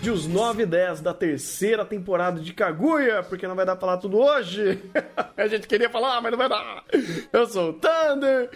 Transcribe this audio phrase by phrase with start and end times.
[0.00, 3.80] de os 9 e 10 da terceira temporada de Kaguya, porque não vai dar pra
[3.80, 4.78] falar tudo hoje.
[5.36, 6.84] A gente queria falar, mas não vai dar.
[7.32, 8.50] Eu sou o Thunder.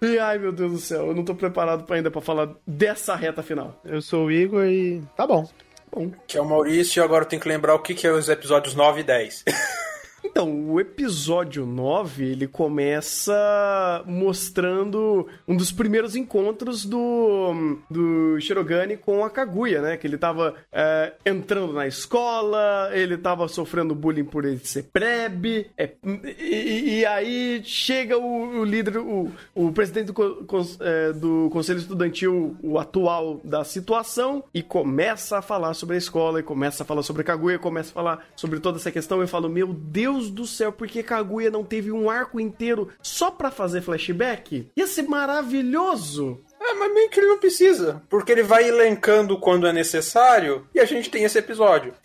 [0.00, 3.14] E ai meu Deus do céu, eu não tô preparado pra ainda pra falar dessa
[3.14, 3.80] reta final.
[3.84, 5.48] Eu sou o Igor e tá bom.
[5.92, 6.10] bom.
[6.26, 8.28] Que é o Maurício e agora eu tenho que lembrar o que, que é os
[8.28, 9.44] episódios 9 e 10.
[10.24, 19.24] Então, o episódio 9, ele começa mostrando um dos primeiros encontros do, do Shirogane com
[19.24, 19.96] a Kaguya, né?
[19.96, 25.70] Que ele tava é, entrando na escola, ele tava sofrendo bullying por ele ser prebe,
[25.76, 25.92] é,
[26.38, 30.46] e, e, aí chega o, o líder, o, o presidente do,
[30.80, 36.40] é, do Conselho Estudantil, o atual da situação, e começa a falar sobre a escola,
[36.40, 39.24] e começa a falar sobre a Kaguya, começa a falar sobre toda essa questão, e
[39.24, 42.88] eu falo, meu Deus Deus do céu, por que Kaguya não teve um arco inteiro
[43.00, 44.68] só pra fazer flashback?
[44.76, 46.40] Ia ser maravilhoso!
[46.60, 50.80] É, mas meio que ele não precisa, porque ele vai elencando quando é necessário e
[50.80, 51.94] a gente tem esse episódio.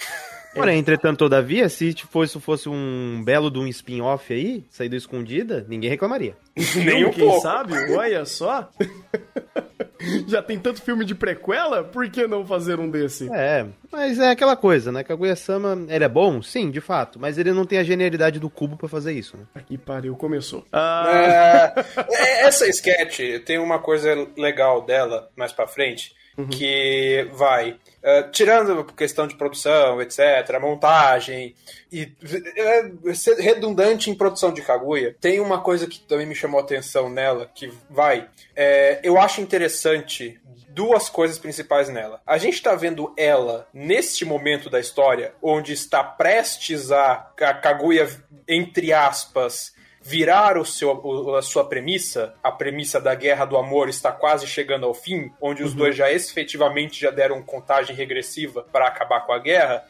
[0.53, 5.89] Porém, entretanto, todavia, se fosse, fosse um belo de um spin-off aí, saída escondida, ninguém
[5.89, 6.37] reclamaria.
[6.85, 7.41] Nem um quem pouco.
[7.41, 7.73] sabe?
[7.91, 8.69] Olha só.
[10.27, 13.31] Já tem tanto filme de prequela, por que não fazer um desse?
[13.33, 15.03] É, mas é aquela coisa, né?
[15.03, 16.41] Kaguya-sama, ele é bom?
[16.41, 19.43] Sim, de fato, mas ele não tem a genialidade do cubo para fazer isso, né?
[19.55, 20.65] Aqui pariu, começou.
[20.71, 21.73] Ah...
[22.13, 26.47] É, essa sketch tem uma coisa legal dela mais pra frente, uhum.
[26.47, 31.55] que vai Uh, tirando questão de produção, etc., montagem,
[31.89, 36.63] e uh, redundante em produção de Kaguya, tem uma coisa que também me chamou a
[36.63, 38.27] atenção nela, que vai.
[38.53, 42.21] É, eu acho interessante duas coisas principais nela.
[42.27, 48.09] A gente está vendo ela neste momento da história, onde está prestes a, a Kaguya,
[48.45, 49.73] entre aspas,
[50.03, 54.85] virar o seu, a sua premissa, a premissa da guerra do amor está quase chegando
[54.85, 55.77] ao fim, onde os uhum.
[55.77, 59.85] dois já efetivamente já deram contagem regressiva para acabar com a guerra,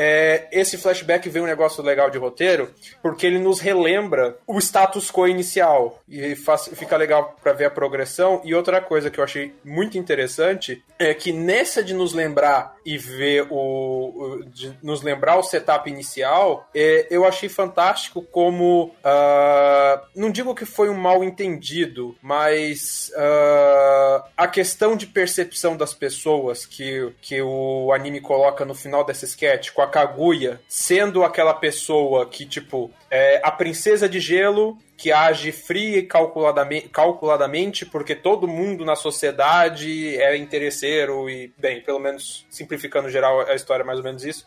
[0.00, 2.72] é, esse flashback vem um negócio legal de roteiro,
[3.02, 6.00] porque ele nos relembra o status quo inicial.
[6.08, 8.40] E faz, fica legal para ver a progressão.
[8.44, 12.96] E outra coisa que eu achei muito interessante é que nessa de nos lembrar e
[12.96, 14.44] ver o.
[14.46, 18.94] de nos lembrar o setup inicial, é, eu achei fantástico como.
[19.04, 25.92] Uh, não digo que foi um mal entendido, mas uh, a questão de percepção das
[25.92, 31.54] pessoas que, que o anime coloca no final dessa sketch, com a Kaguya sendo aquela
[31.54, 38.14] pessoa que, tipo, é a princesa de gelo que age fria e calculadamente, calculadamente porque
[38.16, 43.86] todo mundo na sociedade é interesseiro e, bem, pelo menos simplificando geral a história é
[43.86, 44.46] mais ou menos isso.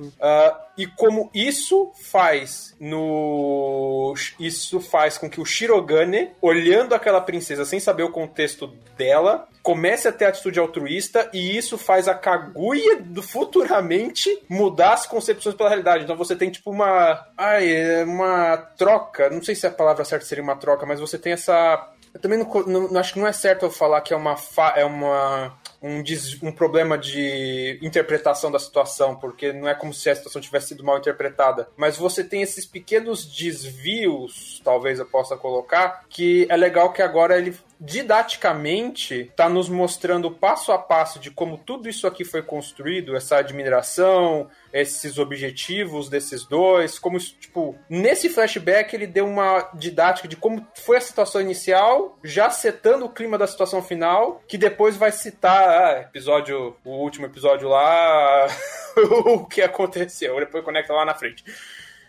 [0.00, 4.14] Uh, e como isso faz no.
[4.38, 10.08] Isso faz com que o Shirogane, olhando aquela princesa sem saber o contexto dela, comece
[10.08, 15.68] a ter atitude altruísta e isso faz a Kaguya do futuramente mudar as concepções pela
[15.68, 16.04] realidade.
[16.04, 17.26] Então você tem tipo uma.
[17.36, 19.30] Ai, é uma troca.
[19.30, 21.88] Não sei se a palavra certa seria uma troca, mas você tem essa.
[22.14, 24.36] Eu também não, não, acho que não é certo eu falar que é uma.
[24.76, 26.02] É uma um,
[26.42, 30.84] um problema de interpretação da situação, porque não é como se a situação tivesse sido
[30.84, 31.68] mal interpretada.
[31.76, 37.36] Mas você tem esses pequenos desvios, talvez eu possa colocar, que é legal que agora
[37.36, 43.16] ele didaticamente está nos mostrando passo a passo de como tudo isso aqui foi construído,
[43.16, 50.36] essa admiração, esses objetivos desses dois, como tipo, nesse flashback ele deu uma didática de
[50.36, 55.10] como foi a situação inicial, já setando o clima da situação final, que depois vai
[55.10, 58.46] citar ah, episódio, o último episódio lá,
[59.26, 61.44] o que aconteceu, depois conecta lá na frente.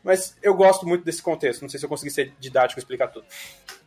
[0.03, 1.61] Mas eu gosto muito desse contexto.
[1.61, 3.25] Não sei se eu consegui ser didático e explicar tudo.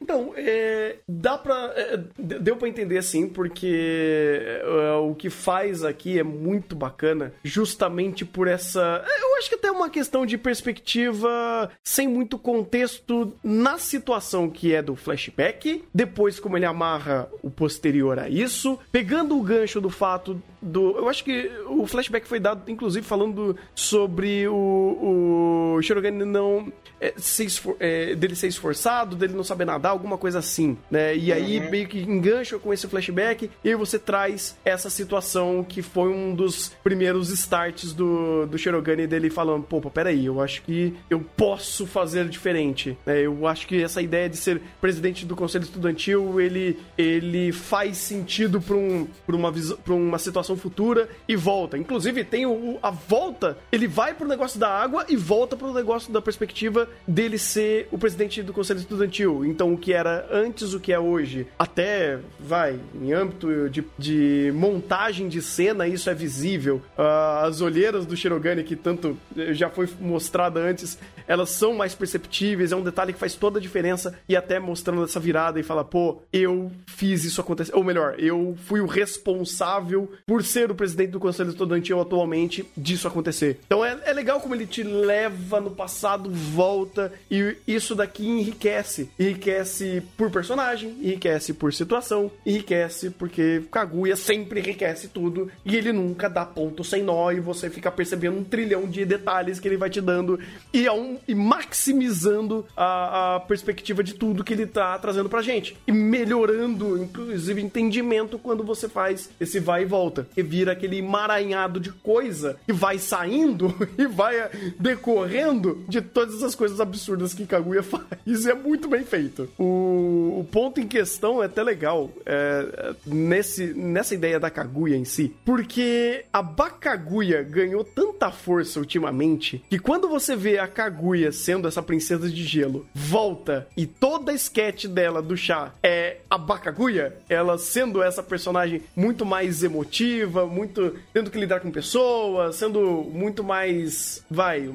[0.01, 1.73] Então, é, dá pra.
[1.77, 8.25] É, deu pra entender assim, porque é, o que faz aqui é muito bacana, justamente
[8.25, 9.05] por essa.
[9.21, 14.83] Eu acho que até uma questão de perspectiva sem muito contexto na situação que é
[14.83, 20.41] do flashback, depois como ele amarra o posterior a isso, pegando o gancho do fato
[20.61, 20.97] do.
[20.97, 26.73] Eu acho que o flashback foi dado, inclusive, falando sobre o, o Shirogane não.
[26.99, 31.15] É, se esfor, é, dele ser esforçado, dele não saber nadar, alguma coisa assim, né?
[31.15, 31.71] E aí uhum.
[31.71, 36.73] meio que engancha com esse flashback e você traz essa situação que foi um dos
[36.83, 42.27] primeiros starts do, do Shirogane dele falando: pô, peraí, eu acho que eu posso fazer
[42.31, 42.97] diferente.
[43.05, 43.21] Né?
[43.21, 48.59] Eu acho que essa ideia de ser presidente do conselho estudantil ele, ele faz sentido
[48.59, 49.53] para um, uma,
[49.85, 51.77] pra uma situação futura e volta.
[51.77, 55.96] Inclusive, tem o, a volta, ele vai pro negócio da água e volta pro negócio
[56.09, 59.45] da perspectiva dele ser o presidente do Conselho Estudantil.
[59.45, 61.47] Então, o que era antes, o que é hoje.
[61.59, 66.83] Até, vai, em âmbito de, de montagem de cena, isso é visível.
[66.99, 69.17] Uh, as olheiras do Shirogane, que tanto
[69.53, 72.73] já foi mostrada antes, elas são mais perceptíveis.
[72.73, 74.19] É um detalhe que faz toda a diferença.
[74.29, 77.75] E até mostrando essa virada e fala, pô, eu fiz isso acontecer.
[77.75, 83.09] Ou melhor, eu fui o responsável por ser o presidente do Conselho Estudantil atualmente disso
[83.09, 83.59] acontecer.
[83.67, 85.86] Então é, é legal como ele te leva no passado,
[86.31, 89.11] volta, e isso daqui enriquece.
[89.19, 96.29] Enriquece por personagem, enriquece por situação, enriquece porque Kaguya sempre enriquece tudo e ele nunca
[96.29, 99.91] dá ponto sem nó e você fica percebendo um trilhão de detalhes que ele vai
[99.91, 100.39] te dando
[100.73, 105.43] e, é um, e maximizando a, a perspectiva de tudo que ele tá trazendo pra
[105.43, 105.77] gente.
[105.87, 110.27] E melhorando, inclusive, entendimento quando você faz esse vai e volta.
[110.37, 114.49] E vira aquele emaranhado de coisa que vai saindo e vai
[114.79, 118.05] decorrendo de todas as coisas absurdas que Kaguya faz.
[118.27, 119.49] E é muito bem feito.
[119.59, 125.05] O, o ponto em questão é até legal é, nesse, nessa ideia da Kaguya em
[125.05, 131.69] si, porque a Bakaguya ganhou tanta força ultimamente que quando você vê a Kaguya sendo
[131.69, 137.17] essa princesa de gelo, volta e toda a sketch dela do chá é a Bakaguya,
[137.29, 143.43] ela sendo essa personagem muito mais emotiva, muito tendo que lidar com pessoas, sendo muito
[143.43, 144.71] mais, vai,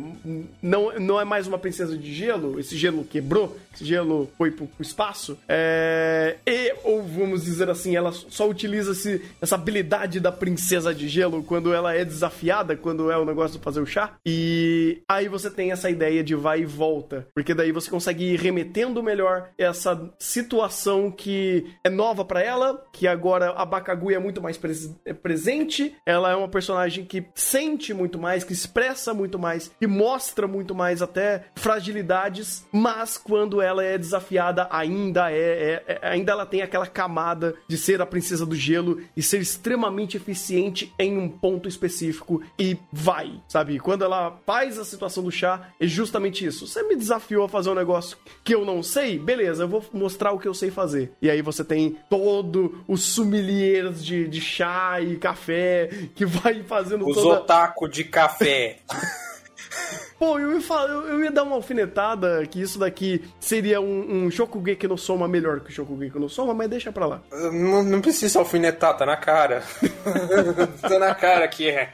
[0.61, 4.67] não, não é mais uma princesa de gelo, esse gelo quebrou, esse gelo foi pro,
[4.67, 10.31] pro espaço, é, e, ou vamos dizer assim, ela só utiliza esse, essa habilidade da
[10.31, 14.13] princesa de gelo quando ela é desafiada, quando é o negócio de fazer o chá,
[14.25, 18.39] e aí você tem essa ideia de vai e volta, porque daí você consegue ir
[18.39, 24.41] remetendo melhor essa situação que é nova para ela, que agora a Bakaguya é muito
[24.41, 29.37] mais pres é presente, ela é uma personagem que sente muito mais, que expressa muito
[29.37, 35.83] mais, que mostra muito mais até fragilidades, mas quando ela é desafiada ainda é, é,
[35.87, 40.17] é ainda ela tem aquela camada de ser a princesa do gelo e ser extremamente
[40.17, 43.79] eficiente em um ponto específico e vai, sabe?
[43.79, 46.67] Quando ela faz a situação do chá, é justamente isso.
[46.67, 50.31] Você me desafiou a fazer um negócio que eu não sei, beleza, eu vou mostrar
[50.31, 51.11] o que eu sei fazer.
[51.21, 57.07] E aí você tem todo os sommeliers de, de chá e café que vai fazendo
[57.07, 57.41] Os toda...
[57.41, 58.79] otaku de café.
[60.21, 64.29] Pô, eu ia, falar, eu, ia dar uma alfinetada que isso daqui seria um, um
[64.29, 67.23] Shokugeki no Soma melhor que o Shokugeki no Soma, mas deixa pra lá.
[67.31, 69.63] Não, não precisa alfinetar, tá na cara.
[70.79, 71.91] tá na cara que é.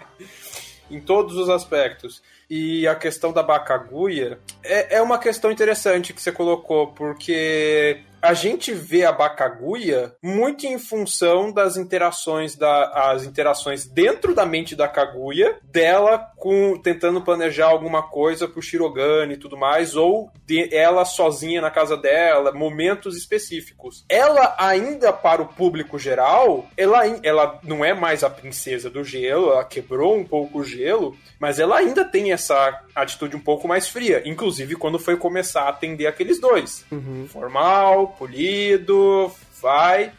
[0.91, 2.21] Em todos os aspectos.
[2.49, 8.33] E a questão da Bakaguya é, é uma questão interessante que você colocou, porque a
[8.33, 14.75] gente vê a Bakaguya muito em função das interações da as interações dentro da mente
[14.75, 20.73] da Kaguya, dela com tentando planejar alguma coisa pro Shirogane e tudo mais, ou de,
[20.73, 24.05] ela sozinha na casa dela, momentos específicos.
[24.09, 29.51] Ela ainda para o público geral, ela, ela não é mais a princesa do gelo,
[29.51, 33.87] ela quebrou um pouco o gelo, mas ela ainda tem essa atitude um pouco mais
[33.87, 36.85] fria, inclusive quando foi começar a atender aqueles dois.
[36.91, 37.27] Uhum.
[37.31, 39.31] Formal, polido,
[39.61, 40.11] vai.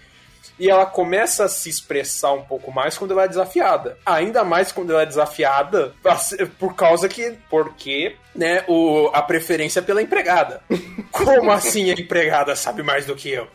[0.58, 3.96] E ela começa a se expressar um pouco mais quando ela é desafiada.
[4.04, 5.94] Ainda mais quando ela é desafiada,
[6.58, 7.36] por causa que.
[7.48, 10.60] Porque, né, o, a preferência pela empregada.
[11.12, 13.46] Como assim a empregada sabe mais do que eu?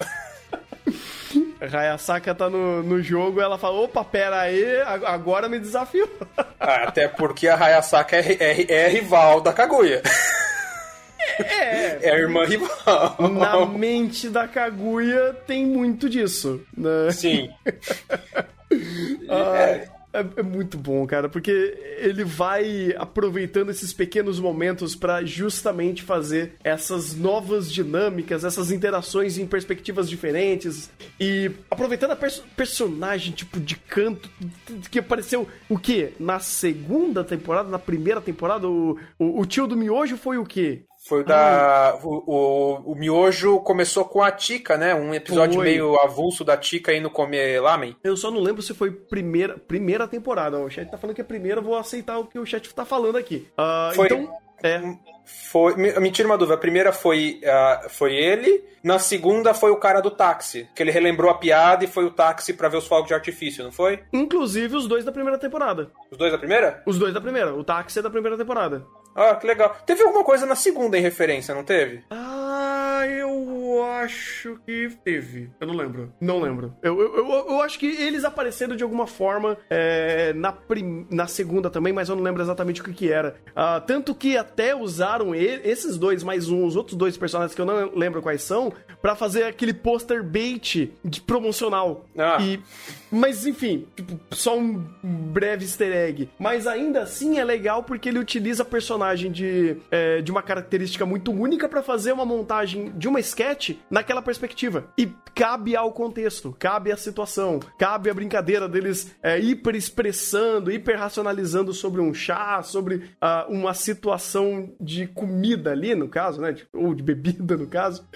[1.71, 6.09] Hayasaka tá no, no jogo ela fala: opa, pera aí, agora me desafiou.
[6.65, 10.01] Ah, até porque a Hayasaka é, é, é rival da Kaguya.
[11.39, 13.17] É, é a irmã rival.
[13.31, 16.61] Na mente da Kaguya tem muito disso.
[16.77, 17.11] Né?
[17.11, 17.49] Sim.
[19.27, 19.92] ah, é.
[20.13, 26.53] É, é, muito bom, cara, porque ele vai aproveitando esses pequenos momentos para justamente fazer
[26.63, 33.75] essas novas dinâmicas, essas interações em perspectivas diferentes e aproveitando a pers personagem tipo de
[33.75, 34.29] canto
[34.91, 39.75] que apareceu o que na segunda temporada, na primeira temporada, o, o, o tio do
[39.75, 40.85] miojo foi o que?
[41.05, 41.99] Foi o da.
[42.01, 44.95] O, o, o, Miojo começou com a Tika, né?
[44.95, 45.65] Um episódio foi.
[45.65, 47.95] meio avulso da Tika indo comer lamen.
[48.01, 50.57] Eu só não lembro se foi primeira, primeira temporada.
[50.59, 52.85] O chat tá falando que é primeira, eu vou aceitar o que o chat tá
[52.85, 53.47] falando aqui.
[53.57, 54.05] Uh, foi.
[54.05, 54.33] Então.
[54.63, 54.79] É.
[55.25, 56.55] Foi, me tira uma dúvida.
[56.55, 60.91] A primeira foi, uh, foi ele, na segunda foi o cara do táxi, que ele
[60.91, 64.03] relembrou a piada e foi o táxi para ver os fogos de artifício, não foi?
[64.11, 65.91] Inclusive os dois da primeira temporada.
[66.11, 66.83] Os dois da primeira?
[66.85, 67.53] Os dois da primeira.
[67.55, 68.85] O táxi é da primeira temporada.
[69.15, 69.75] Ah, que legal.
[69.85, 72.03] Teve alguma coisa na segunda em referência, não teve?
[72.09, 75.49] Ah, eu acho que teve.
[75.59, 76.13] Eu não lembro.
[76.19, 76.75] Não lembro.
[76.83, 81.07] Eu, eu, eu, eu acho que eles apareceram de alguma forma é, na, prim...
[81.09, 83.35] na segunda também, mas eu não lembro exatamente o que, que era.
[83.49, 87.61] Uh, tanto que até usaram ele, esses dois, mais um, os outros dois personagens que
[87.61, 92.05] eu não lembro quais são, para fazer aquele pôster bait de promocional.
[92.17, 92.37] Ah.
[92.41, 92.59] E,
[93.11, 96.29] mas enfim, tipo, só um breve easter egg.
[96.39, 101.31] Mas ainda assim é legal porque ele utiliza personagem de, é, de uma característica muito
[101.31, 104.85] única para fazer uma montagem de uma sketch naquela perspectiva.
[104.97, 110.97] E cabe ao contexto, cabe à situação, cabe à brincadeira deles é, hiper expressando, hiper
[110.97, 116.55] racionalizando sobre um chá, sobre uh, uma situação de comida ali, no caso, né?
[116.73, 118.07] Ou de bebida, no caso.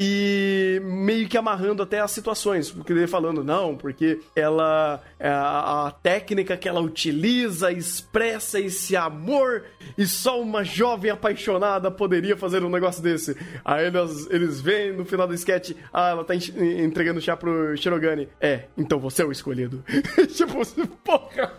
[0.00, 2.70] E meio que amarrando até as situações.
[2.70, 5.02] Porque ele falando, não, porque ela.
[5.18, 9.64] É, a, técnica que ela utiliza expressa esse amor
[9.96, 13.36] e só uma jovem apaixonada poderia fazer um negócio desse.
[13.64, 14.60] Aí eles, eles
[14.92, 18.28] no final do sketch, ah, ela tá entregando chá pro Shirogane.
[18.40, 19.84] É, então você é o escolhido.
[20.34, 20.64] tipo,
[21.04, 21.52] porra.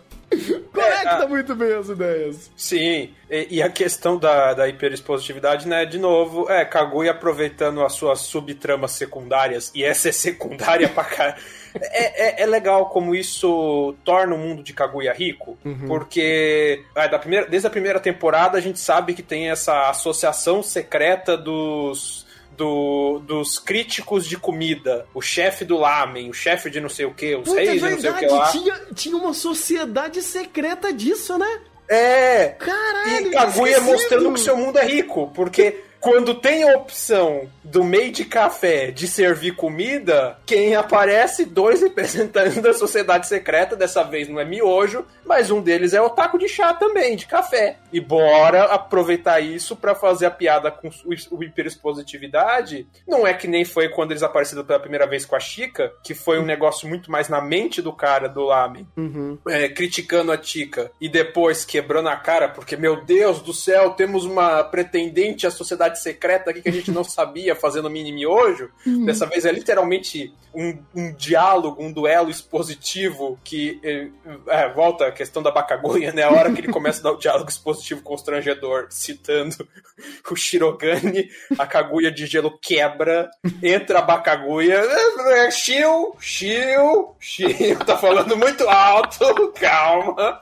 [0.71, 2.51] Conecta é, muito bem as ideias.
[2.55, 5.85] Sim, e, e, a questão da, da hiperexpositividade, né?
[5.85, 11.41] De novo, é, Kaguya aproveitando as suas subtramas secundárias, e essa é secundária pra caralho.
[11.75, 15.87] É, é, é, legal como isso torna o mundo de Kaguya rico, uhum.
[15.87, 20.61] porque é, da primeira, desde a primeira temporada a gente sabe que tem essa associação
[20.61, 22.22] secreta dos
[22.57, 27.13] do, dos críticos de comida, o chefe do lamen, o chefe de não sei o
[27.13, 28.51] que, os Puta, reis de não sei o que lá.
[28.51, 31.61] Tinha, tinha uma sociedade secreta disso, né?
[31.87, 32.55] É!
[32.59, 33.27] Caralho!
[33.27, 38.11] E Kaguya mostrando que seu mundo é rico, porque quando tem a opção do meio
[38.11, 41.45] de café de servir comida, quem aparece?
[41.45, 46.09] Dois representantes da sociedade secreta, dessa vez não é miojo, mas um deles é o
[46.09, 47.77] taco de chá também, de café.
[47.91, 50.89] E bora aproveitar isso para fazer a piada com
[51.31, 52.87] o hiperexpositividade.
[53.07, 56.13] Não é que nem foi quando eles apareceram pela primeira vez com a Chica, que
[56.13, 59.37] foi um negócio muito mais na mente do cara do Lame, uhum.
[59.47, 64.25] é, criticando a Chica e depois quebrando a cara, porque, meu Deus do céu, temos
[64.25, 68.69] uma pretendente à sociedade secreta aqui que a gente não sabia fazendo mini miojo.
[68.85, 69.05] Uhum.
[69.05, 74.07] Dessa vez é literalmente um, um, diálogo, um duelo expositivo que é,
[74.47, 76.23] é, volta questão da Bakaguya, né?
[76.23, 79.67] A hora que ele começa a dar o diálogo expositivo constrangedor, citando
[80.29, 83.29] o Shirogane, a Kaguya de gelo quebra,
[83.61, 90.41] entra a Bakaguya, é, Shio, Shio, Shio, tá falando muito alto, calma.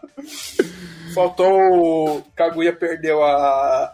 [1.13, 2.23] Faltou.
[2.35, 3.33] Kaguya perdeu a,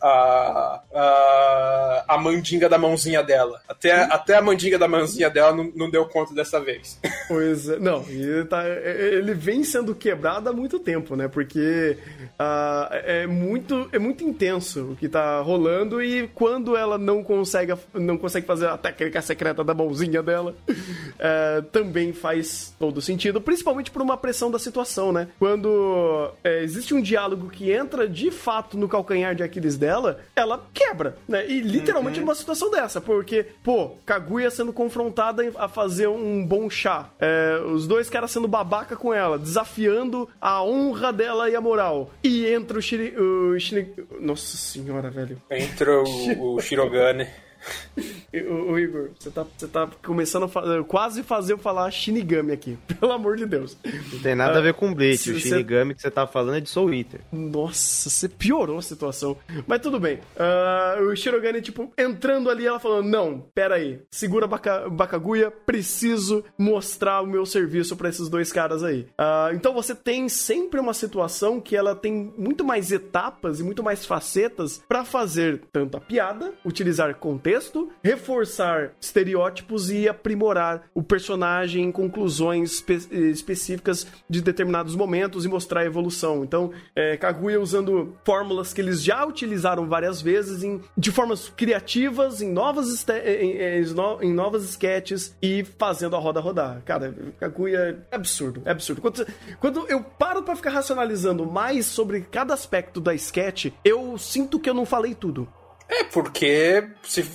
[0.02, 3.62] a, a, a mandinga da mãozinha dela.
[3.68, 7.00] Até, até a mandinga da mãozinha dela não, não deu conta dessa vez.
[7.28, 7.78] Pois é.
[7.78, 11.28] Não, ele, tá, ele vem sendo quebrado há muito tempo, né?
[11.28, 11.98] Porque
[12.40, 17.74] uh, é, muito, é muito intenso o que tá rolando e quando ela não consegue,
[17.94, 23.92] não consegue fazer a técnica secreta da mãozinha dela, uh, também faz todo sentido, principalmente
[23.92, 25.28] por uma pressão da situação, né?
[25.38, 30.66] Quando uh, existe um diálogo que entra de fato no calcanhar de Aquiles dela, ela
[30.74, 31.48] quebra, né?
[31.48, 32.26] E literalmente uhum.
[32.26, 37.88] numa situação dessa, porque, pô, Kaguya sendo confrontada a fazer um bom chá, é, os
[37.88, 42.12] dois caras sendo babaca com ela, desafiando a honra dela e a moral.
[42.24, 43.16] E entra o Shiri.
[43.18, 43.94] O Shiri...
[44.20, 45.42] Nossa senhora, velho.
[45.50, 47.28] Entra o, o Shirogane.
[48.50, 52.78] o, Igor, você tá, você tá começando a fa quase fazer eu falar Shinigami aqui,
[53.00, 53.78] pelo amor de Deus.
[54.12, 56.62] Não tem nada uh, a ver com Bleach, o Shinigami que você tá falando é
[56.62, 57.22] de Soul Eater.
[57.32, 59.38] Nossa, você piorou a situação.
[59.66, 60.20] Mas tudo bem.
[60.36, 66.44] Uh, o Shirogane, tipo, entrando ali, ela falando: Não, pera aí, segura Baka Bakaguya, preciso
[66.58, 69.08] mostrar o meu serviço para esses dois caras aí.
[69.20, 73.84] Uh, então você tem sempre uma situação que ela tem muito mais etapas e muito
[73.84, 81.02] mais facetas para fazer tanto a piada, utilizar contexto texto, reforçar estereótipos e aprimorar o
[81.02, 82.96] personagem em conclusões espe
[83.32, 86.44] específicas de determinados momentos e mostrar a evolução.
[86.44, 92.42] Então, é, Kaguya usando fórmulas que eles já utilizaram várias vezes em, de formas criativas,
[92.42, 96.82] em novas, em, em, em novas sketches e fazendo a roda rodar.
[96.84, 99.02] Cara, Kaguya é absurdo, é absurdo.
[99.02, 99.26] Quando,
[99.62, 104.70] quando eu paro para ficar racionalizando mais sobre cada aspecto da sketch, eu sinto que
[104.70, 105.48] eu não falei tudo.
[105.90, 107.26] É, porque se,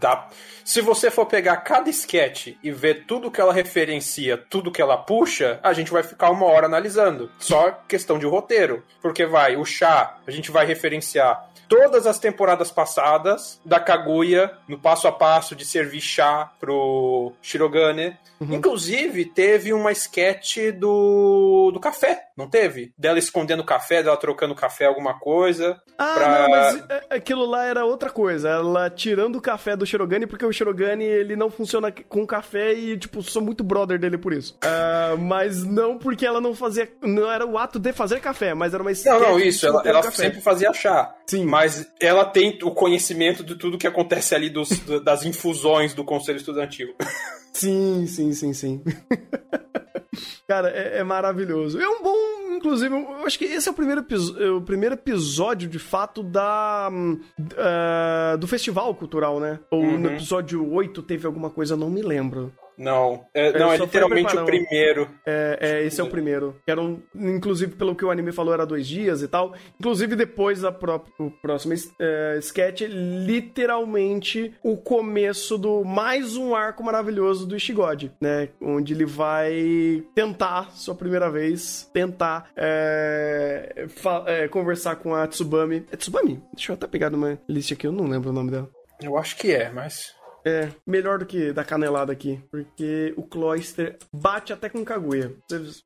[0.00, 0.28] dá,
[0.70, 4.96] se você for pegar cada sketch e ver tudo que ela referencia, tudo que ela
[4.96, 7.28] puxa, a gente vai ficar uma hora analisando.
[7.40, 8.84] Só questão de roteiro.
[9.02, 14.78] Porque vai, o chá, a gente vai referenciar todas as temporadas passadas da Kaguya no
[14.78, 18.16] passo a passo de servir chá pro Shirogane.
[18.40, 18.54] Uhum.
[18.54, 22.92] Inclusive, teve uma sketch do, do café, não teve?
[22.98, 25.80] Dela escondendo café, dela trocando café, alguma coisa.
[25.96, 26.42] Ah, pra...
[26.42, 28.48] não, mas é, aquilo lá era outra coisa.
[28.48, 32.96] Ela tirando do café do Shirogane, porque o Shirogane, ele não funciona com café e,
[32.98, 34.56] tipo, sou muito brother dele por isso.
[34.62, 38.74] Uh, mas não porque ela não fazia, não era o ato de fazer café, mas
[38.74, 41.14] era uma Não, não, isso, ela, ela sempre fazia chá.
[41.26, 41.44] Sim.
[41.44, 44.68] Mas ela tem o conhecimento de tudo que acontece ali dos,
[45.02, 46.94] das infusões do Conselho Estudantil.
[47.52, 48.82] Sim, sim, sim, sim.
[50.46, 51.80] Cara, é, é, maravilhoso.
[51.80, 52.16] É um bom,
[52.56, 54.04] inclusive, eu acho que esse é o primeiro,
[54.38, 59.60] é o primeiro episódio, de fato, da uh, do festival cultural, né?
[59.70, 59.98] Ou uhum.
[59.98, 62.52] no episódio 8 teve alguma coisa, não me lembro.
[62.80, 65.06] Não, é, não, é literalmente o primeiro.
[65.26, 66.56] É, é, esse é o primeiro.
[66.66, 69.54] Era um, inclusive, pelo que o anime falou, era dois dias e tal.
[69.78, 76.82] Inclusive, depois da pró o próximo é, sketch, literalmente o começo do mais um arco
[76.82, 78.48] maravilhoso do Ishigod, né?
[78.58, 83.86] Onde ele vai tentar, sua primeira vez, tentar é,
[84.26, 85.84] é, conversar com a Tsubami.
[85.92, 86.42] É Tsubami?
[86.54, 88.70] Deixa eu até pegar numa lista aqui, eu não lembro o nome dela.
[89.02, 92.40] Eu acho que é, mas é, melhor do que da canelada aqui.
[92.50, 95.32] Porque o Cloyster bate até com Kaguya.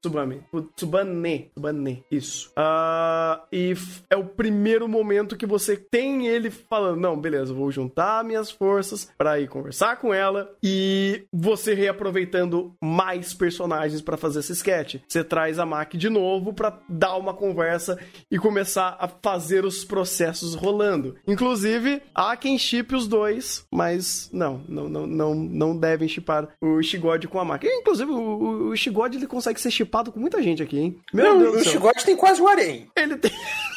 [0.00, 0.42] Tsubame.
[0.76, 1.50] Tsubane.
[1.54, 2.04] Tsubane.
[2.10, 2.50] Isso.
[2.50, 3.74] Uh, e
[4.10, 9.10] é o primeiro momento que você tem ele falando: Não, beleza, vou juntar minhas forças
[9.16, 10.54] para ir conversar com ela.
[10.62, 14.96] E você reaproveitando mais personagens para fazer esse sketch.
[15.08, 17.98] Você traz a Maki de novo para dar uma conversa
[18.30, 21.16] e começar a fazer os processos rolando.
[21.26, 26.48] Inclusive, há quem chip os dois, mas não não, não, não, não, não devem chipar
[26.60, 27.72] o Shigod com a máquina.
[27.72, 31.00] Inclusive, o, o Shigod ele consegue ser chipado com muita gente aqui, hein?
[31.12, 32.88] Meu não, Deus o Shigod tem quase o Arém.
[32.94, 33.30] Ele tem.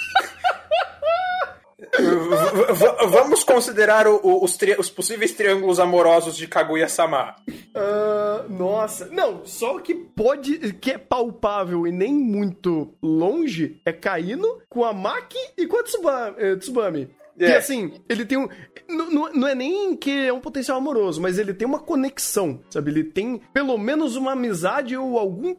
[3.10, 7.36] Vamos considerar o, o, os, os, possíveis triângulos amorosos de Kaguya-sama.
[7.48, 13.92] Uh, nossa, não, só o que pode, que é palpável e nem muito longe é
[13.92, 17.10] Kaino com a Maki e com a Tsubami.
[17.40, 17.52] É.
[17.52, 18.48] E assim, ele tem um.
[18.90, 22.92] Não, não é nem que é um potencial amoroso, mas ele tem uma conexão, sabe?
[22.92, 25.56] Ele tem pelo menos uma amizade ou alguma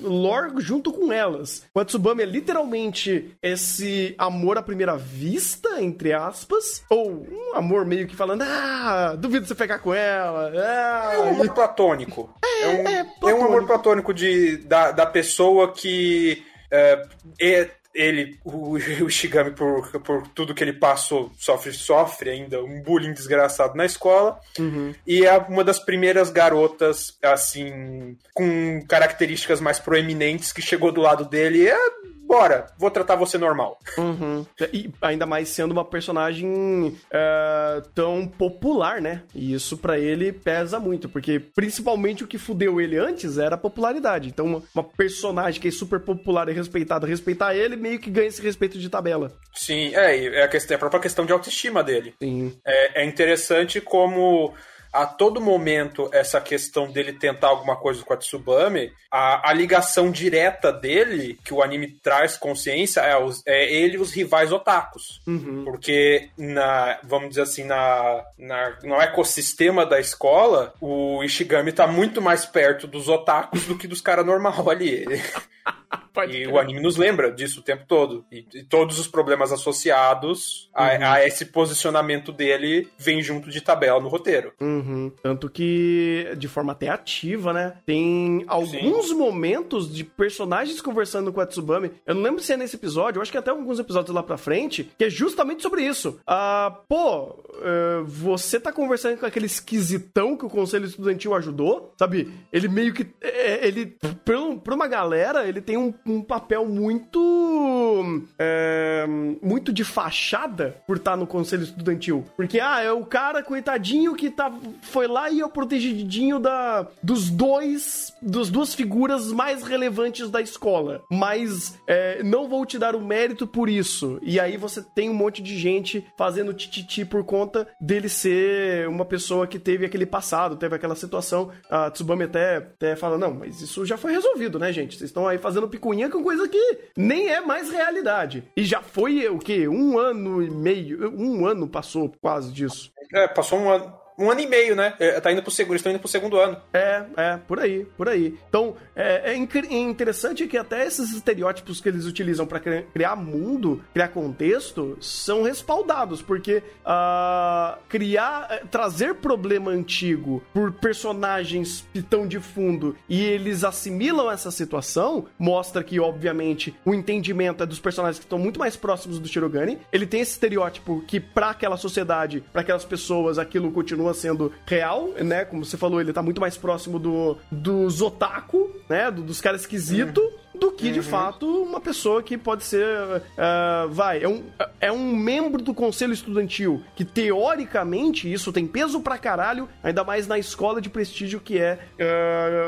[0.00, 1.64] lore junto com elas.
[1.74, 8.06] O Atsubami é literalmente esse amor à primeira vista, entre aspas, ou um amor meio
[8.06, 10.52] que falando, ah, duvido você pegar com ela.
[10.54, 12.34] Ah, é um amor platônico.
[12.44, 13.28] É, é, um, é, platônico.
[13.28, 16.42] é um amor platônico de, da, da pessoa que.
[16.70, 17.06] É,
[17.40, 22.82] é ele, o, o Shigami, por, por tudo que ele passou, sofre, sofre ainda um
[22.82, 24.38] bullying desgraçado na escola.
[24.58, 24.92] Uhum.
[25.06, 31.24] E é uma das primeiras garotas, assim, com características mais proeminentes que chegou do lado
[31.24, 31.68] dele.
[31.68, 31.78] É
[32.26, 33.78] bora, vou tratar você normal.
[33.96, 34.44] Uhum.
[34.72, 36.48] E ainda mais sendo uma personagem
[36.88, 39.22] uh, tão popular, né?
[39.34, 43.58] E isso para ele pesa muito, porque principalmente o que fudeu ele antes era a
[43.58, 44.28] popularidade.
[44.28, 48.28] Então, uma, uma personagem que é super popular e respeitada, respeitar ele, meio que ganha
[48.28, 49.32] esse respeito de tabela.
[49.54, 52.14] Sim, é, é a, questão, é a própria questão de autoestima dele.
[52.20, 52.56] Sim.
[52.66, 54.54] É, é interessante como
[54.94, 60.08] a todo momento essa questão dele tentar alguma coisa com a Tsubame, a, a ligação
[60.08, 65.20] direta dele, que o anime traz consciência, é, os, é ele e os rivais otakus.
[65.26, 65.64] Uhum.
[65.64, 72.22] Porque, na, vamos dizer assim, na, na, no ecossistema da escola, o Ishigami tá muito
[72.22, 75.04] mais perto dos otakus do que dos caras normal ali.
[76.28, 78.24] e o anime nos lembra disso o tempo todo.
[78.30, 80.98] E, e todos os problemas associados a, uhum.
[81.02, 84.52] a, esse posicionamento dele vem junto de tabela no roteiro.
[84.60, 85.12] Uhum.
[85.22, 87.74] Tanto que, de forma até ativa, né?
[87.86, 89.14] Tem alguns Sim.
[89.14, 91.92] momentos de personagens conversando com a Tsubame.
[92.06, 94.36] Eu não lembro se é nesse episódio, eu acho que até alguns episódios lá pra
[94.36, 96.18] frente, que é justamente sobre isso.
[96.26, 102.32] Ah, pô, uh, você tá conversando com aquele esquisitão que o Conselho Estudantil ajudou, sabe?
[102.52, 103.06] Ele meio que.
[103.20, 108.22] É, ele, pra uma galera, ele tem um um, papel muito.
[108.38, 109.06] É,
[109.42, 112.24] muito de fachada por estar no conselho estudantil.
[112.36, 116.86] Porque, ah, é o cara, coitadinho, que tá, foi lá e é o protegidinho da,
[117.02, 118.12] dos dois.
[118.22, 121.02] dos duas figuras mais relevantes da escola.
[121.10, 124.18] Mas é, não vou te dar o mérito por isso.
[124.22, 129.04] E aí você tem um monte de gente fazendo tititi por conta dele ser uma
[129.04, 131.50] pessoa que teve aquele passado, teve aquela situação.
[131.70, 134.96] A Tsubame até, até fala: não, mas isso já foi resolvido, né, gente?
[134.96, 138.44] Vocês estão aí fazendo picuinha com coisa que nem é mais realidade.
[138.56, 139.68] E já foi o quê?
[139.68, 141.12] Um ano e meio.
[141.18, 142.92] Um ano passou quase disso.
[143.12, 144.03] É, passou um ano.
[144.18, 144.94] Um ano e meio, né?
[144.98, 146.56] É, tá indo pro segundo, estão indo pro segundo ano.
[146.72, 148.38] É, é, por aí, por aí.
[148.48, 154.08] Então, é, é interessante que até esses estereótipos que eles utilizam para criar mundo, criar
[154.08, 162.96] contexto, são respaldados, porque uh, criar, é, trazer problema antigo por personagens estão de fundo
[163.08, 168.38] e eles assimilam essa situação, mostra que, obviamente, o entendimento é dos personagens que estão
[168.38, 169.78] muito mais próximos do Shirogane.
[169.92, 175.10] Ele tem esse estereótipo que, para aquela sociedade, para aquelas pessoas, aquilo continua sendo real,
[175.20, 175.44] né?
[175.44, 179.10] Como você falou, ele tá muito mais próximo do, do Zotaku, né?
[179.10, 180.22] Do, dos caras esquisitos.
[180.22, 180.92] Uhum do que, uhum.
[180.92, 182.86] de fato, uma pessoa que pode ser.
[182.86, 184.44] Uh, vai, é um,
[184.80, 190.26] é um membro do conselho estudantil que, teoricamente, isso tem peso pra caralho, ainda mais
[190.26, 191.78] na escola de prestígio que é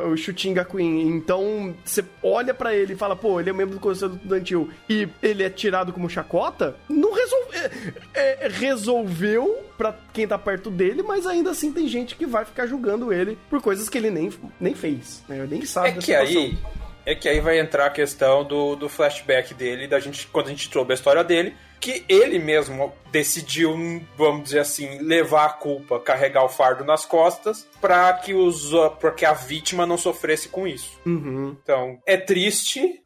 [0.05, 1.09] uh, o Shutinga Queen.
[1.09, 5.09] Então, você olha para ele e fala, pô, ele é membro do conselho estudantil e
[5.23, 7.46] ele é tirado como chacota, não resolve,
[8.15, 12.45] é, é, resolveu pra quem tá perto dele, mas ainda assim tem gente que vai
[12.45, 15.47] ficar julgando ele por coisas que ele nem, nem fez, né?
[15.49, 16.43] Nem sabe é que situação.
[16.43, 16.59] aí
[17.07, 20.51] é que aí vai entrar a questão do, do flashback dele, da gente, quando a
[20.51, 23.73] gente soube a história dele, que ele mesmo decidiu,
[24.17, 29.13] vamos dizer assim, levar a culpa, carregar o fardo nas costas, para que os para
[29.13, 30.99] que a vítima não sofresse com isso.
[31.07, 31.57] Uhum.
[31.63, 33.03] Então, é triste,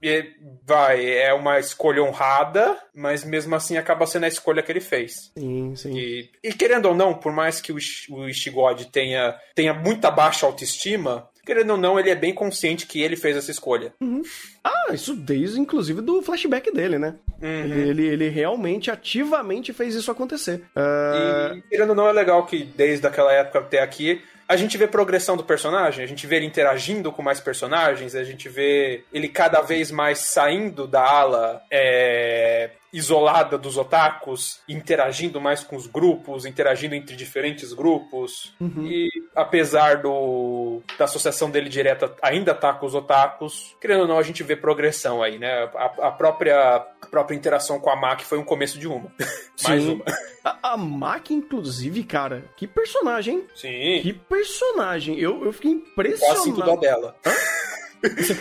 [0.64, 5.30] vai, é uma escolha honrada, mas mesmo assim acaba sendo a escolha que ele fez.
[5.36, 5.96] Sim, sim.
[5.96, 7.76] E, e querendo ou não, por mais que o,
[8.10, 13.03] o Ishigod tenha, tenha muita baixa autoestima, querendo ou não, ele é bem consciente que
[13.03, 13.92] ele fez essa escolha.
[14.00, 14.22] Uhum.
[14.62, 17.14] Ah, isso desde, inclusive, do flashback dele, né?
[17.40, 17.64] Uhum.
[17.64, 20.62] Ele, ele, ele, realmente, ativamente fez isso acontecer.
[20.76, 21.57] Uh...
[21.57, 24.88] E, querendo ou não, é legal que desde aquela época até aqui, a gente vê
[24.88, 29.29] progressão do personagem, a gente vê ele interagindo com mais personagens, a gente vê ele
[29.29, 36.44] cada vez mais saindo da ala é, isolada dos otakus, interagindo mais com os grupos,
[36.44, 38.53] interagindo entre diferentes grupos.
[38.61, 38.87] Uhum.
[38.87, 44.18] E apesar do da associação dele direta ainda tá com os otakus, querendo ou não,
[44.18, 45.70] a gente vê progressão aí, né?
[45.74, 49.12] A, a própria, a própria interação com a Maki foi um começo de uma.
[49.64, 50.05] mais uma.
[50.44, 53.44] A, a Maki, inclusive, cara, que personagem.
[53.55, 54.00] Sim.
[54.03, 55.18] Que personagem.
[55.18, 56.35] Eu, eu fiquei impressionado.
[56.35, 57.16] Quase sinto dó dela.
[57.24, 57.31] Hã?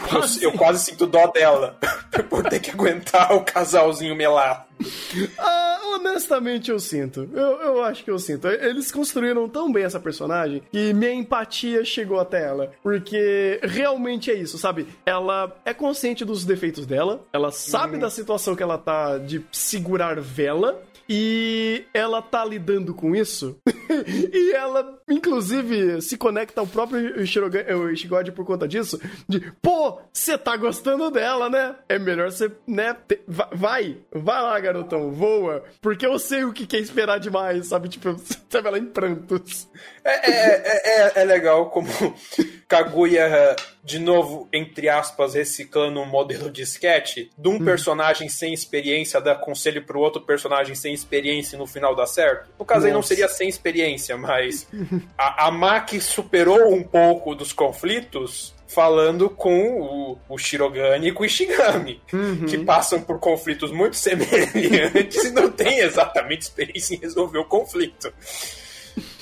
[0.07, 0.43] Quase...
[0.43, 1.77] Eu, eu, quase sinto dó dela
[2.29, 4.69] por ter que aguentar o casalzinho melado.
[5.37, 7.29] Ah, honestamente, eu sinto.
[7.33, 8.47] Eu, eu acho que eu sinto.
[8.47, 12.71] Eles construíram tão bem essa personagem que minha empatia chegou até ela.
[12.81, 14.87] Porque realmente é isso, sabe?
[15.05, 17.99] Ela é consciente dos defeitos dela, ela sabe uhum.
[17.99, 23.59] da situação que ela tá de segurar vela, e ela tá lidando com isso.
[24.31, 29.01] e ela, inclusive, se conecta ao próprio Shigode por conta disso.
[29.27, 31.75] De, pô, você tá gostando dela, né?
[31.89, 32.95] É melhor você, né?
[33.07, 35.63] Te, vai, vai lá, garotão, voa.
[35.81, 37.89] Porque eu sei o que quer esperar demais, sabe?
[37.89, 38.15] Tipo,
[38.47, 39.67] sabe ela em prantos.
[40.03, 41.89] É, é, é, é, legal como
[42.67, 47.65] Kaguya, de novo, entre aspas, reciclando um modelo de sketch de um hum.
[47.65, 52.49] personagem sem experiência dar conselho pro outro personagem sem experiência e no final dá certo.
[52.57, 52.88] No caso Nossa.
[52.88, 54.67] aí não seria sem experiência, mas
[55.17, 61.23] a, a Maki superou um pouco dos conflitos falando com o, o Shirogane e com
[61.23, 62.45] o Ishigami, uhum.
[62.45, 68.13] que passam por conflitos muito semelhantes e não têm exatamente experiência em resolver o conflito.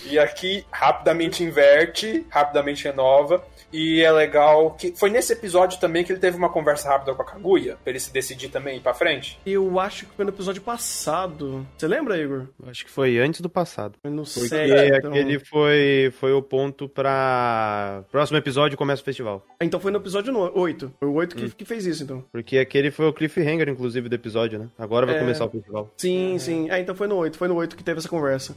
[0.06, 3.44] E aqui rapidamente inverte, rapidamente renova.
[3.72, 4.94] E é legal que.
[4.96, 8.00] Foi nesse episódio também que ele teve uma conversa rápida com a Kaguya, pra ele
[8.00, 9.40] se decidir também ir pra frente.
[9.46, 11.66] Eu acho que foi no episódio passado.
[11.78, 12.48] Você lembra, Igor?
[12.68, 13.98] Acho que foi antes do passado.
[14.02, 15.12] Foi no Porque então...
[15.12, 18.04] aquele foi, foi o ponto pra.
[18.12, 19.46] Próximo episódio começa o festival.
[19.62, 20.94] Então foi no episódio 8.
[21.00, 21.52] Foi o 8 que, hum.
[21.58, 22.24] que fez isso, então.
[22.32, 24.70] Porque aquele foi o cliffhanger, inclusive, do episódio, né?
[24.78, 25.20] Agora vai é...
[25.20, 25.94] começar o festival.
[25.98, 26.40] Sim, uhum.
[26.40, 26.70] sim.
[26.70, 27.38] É, então foi no 8.
[27.38, 28.56] Foi no 8 que teve essa conversa.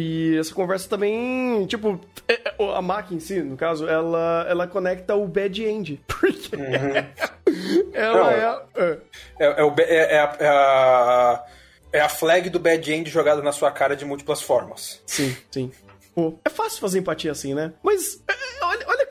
[0.00, 4.68] E essa conversa também, tipo, é, é, a máquina em si, no caso, ela, ela
[4.68, 6.00] conecta o bad end.
[6.06, 7.90] Porque uhum.
[7.92, 8.98] ela Não, é,
[9.40, 11.46] é, é, o, é, é, a, é, a,
[11.94, 15.02] é a flag do bad end jogada na sua cara de múltiplas formas.
[15.04, 15.72] Sim, sim.
[16.44, 17.72] É fácil fazer empatia assim, né?
[17.82, 18.22] Mas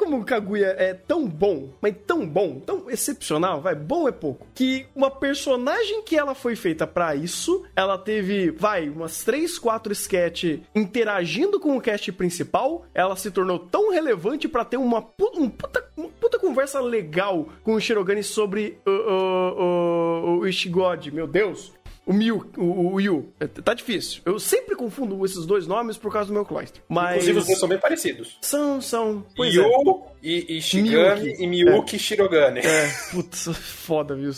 [0.07, 4.47] como o Kaguya é tão bom, mas tão bom, tão excepcional, vai, bom é pouco,
[4.55, 9.91] que uma personagem que ela foi feita para isso, ela teve, vai, umas 3, 4
[9.91, 15.49] sketch interagindo com o cast principal, ela se tornou tão relevante para ter uma, um
[15.49, 21.27] puta, uma puta conversa legal com o Shirogane sobre o, o, o, o Ishigod, meu
[21.27, 21.73] Deus.
[22.07, 23.29] O Miu, o, o Yu.
[23.39, 24.21] É, Tá difícil.
[24.25, 26.81] Eu sempre confundo esses dois nomes por causa do meu Cloyster.
[26.87, 27.15] Mas.
[27.27, 28.37] Inclusive, os dois são bem parecidos.
[28.41, 29.25] São, são.
[29.35, 29.57] Pois é.
[29.59, 31.43] Yu e, e Shigami Miyuki.
[31.43, 32.59] e Miyuki Shirogane.
[32.61, 34.31] É, putz, foda, viu?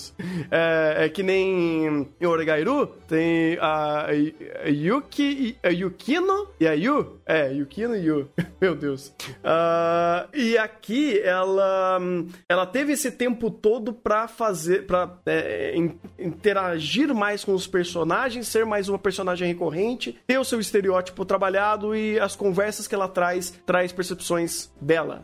[0.51, 7.19] É, é que nem em Oregairu tem a, a Yuki, a Yukino e a Yu.
[7.25, 8.29] É, Yukino e Yu.
[8.59, 9.13] Meu Deus.
[9.43, 11.99] Ah, e aqui ela,
[12.49, 18.47] ela teve esse tempo todo pra fazer, pra é, in- interagir mais com os personagens,
[18.47, 23.07] ser mais uma personagem recorrente, ter o seu estereótipo trabalhado e as conversas que ela
[23.07, 25.23] traz, traz percepções dela,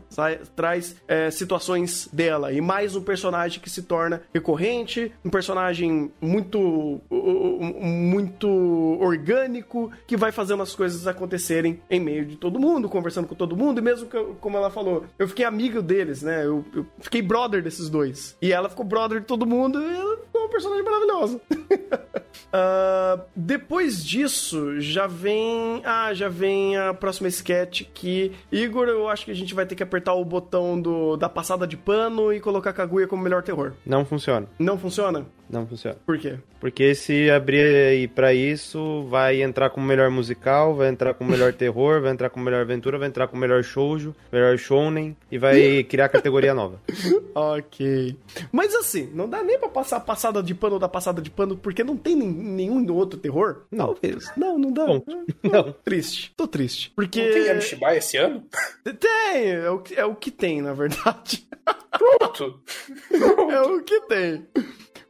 [0.54, 2.52] traz é, situações dela.
[2.52, 8.48] E mais um personagem que se torna recorrente, um personagem muito, muito
[9.00, 13.56] orgânico, que vai fazendo as coisas acontecerem em meio de todo mundo, conversando com todo
[13.56, 16.44] mundo, e mesmo que, como ela falou, eu fiquei amigo deles, né?
[16.44, 18.36] Eu, eu fiquei brother desses dois.
[18.40, 21.40] E ela ficou brother de todo mundo, e ela ficou uma personagem maravilhosa.
[22.52, 25.82] Ah, depois disso, já vem.
[25.84, 28.32] Ah, já vem a próxima sketch que.
[28.50, 31.66] Igor, eu acho que a gente vai ter que apertar o botão do, da passada
[31.66, 33.72] de pano e colocar Kaguya como melhor terror.
[33.84, 34.46] Não funciona.
[34.58, 35.26] Não funciona?
[35.48, 35.96] Não funciona.
[36.04, 36.38] Por quê?
[36.60, 41.52] Porque se abrir aí pra isso, vai entrar como melhor musical, vai entrar como melhor
[41.54, 45.84] terror, vai entrar como melhor aventura, vai entrar como melhor shoujo, melhor shounen e vai
[45.84, 46.80] criar categoria nova.
[47.38, 48.16] Ok.
[48.50, 51.54] Mas assim, não dá nem pra passar a passada de pano da passada de pano,
[51.54, 53.64] porque não tem nen- nenhum outro terror?
[53.70, 53.88] Não.
[53.92, 54.30] Talvez.
[54.38, 54.86] Não, não dá.
[54.86, 55.24] Ponto.
[55.42, 55.74] Não.
[55.84, 56.32] Triste.
[56.34, 56.90] Tô triste.
[56.96, 57.22] Porque.
[57.22, 58.42] Não tem Yamishibai esse ano?
[58.98, 61.46] Tem, é o, que- é o que tem, na verdade.
[61.90, 62.58] Pronto.
[63.50, 64.46] É o que tem.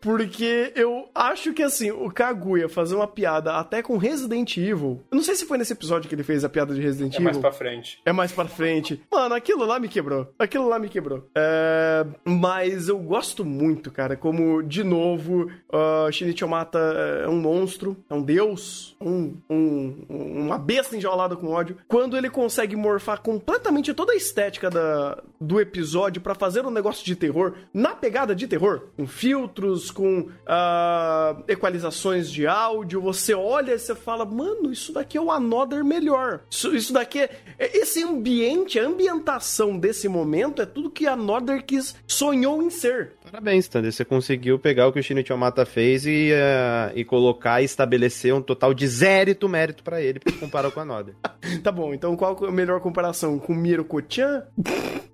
[0.07, 5.03] Porque eu acho que assim, o Kaguya fazer uma piada até com Resident Evil.
[5.11, 7.16] Eu não sei se foi nesse episódio que ele fez a piada de Resident É
[7.16, 7.25] Evil.
[7.25, 8.01] mais pra frente.
[8.07, 9.03] É mais pra frente.
[9.11, 10.33] Mano, aquilo lá me quebrou.
[10.38, 11.27] Aquilo lá me quebrou.
[11.37, 16.79] É, Mas eu gosto muito, cara, como, de novo, uh, Shinichi Omata
[17.25, 21.79] é um monstro, é um deus, um, um- uma besta enjaulada com ódio.
[21.88, 27.05] Quando ele consegue morfar completamente toda a estética da, do episódio pra fazer um negócio
[27.05, 33.72] de terror, na pegada de terror, com filtros, com ah, equalizações de áudio, você olha
[33.72, 36.40] e você fala, mano, isso daqui é o Another melhor.
[36.50, 37.30] Isso, isso daqui é.
[37.59, 42.68] é- Esse ambiente, a ambientação desse momento é tudo que a Another quis, sonhou em
[42.68, 43.12] ser.
[43.24, 43.90] Parabéns, Thunder.
[43.90, 48.35] Você conseguiu pegar o que o Shinichi Omata fez e, eh, e colocar e estabelecer
[48.35, 51.14] um total de zérito mérito pra ele, porque comparou com a Noda.
[51.62, 53.38] Tá bom, então qual a melhor comparação?
[53.38, 54.42] Com Miro Kochan?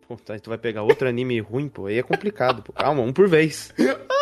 [0.09, 2.73] Pô, tá, tu vai pegar outro anime ruim, pô, aí é complicado, pô.
[2.73, 3.73] Calma, um por vez.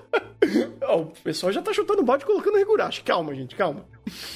[0.81, 3.03] Ó, o pessoal já tá chutando balde e colocando Higurashi.
[3.03, 3.85] Calma, gente, calma.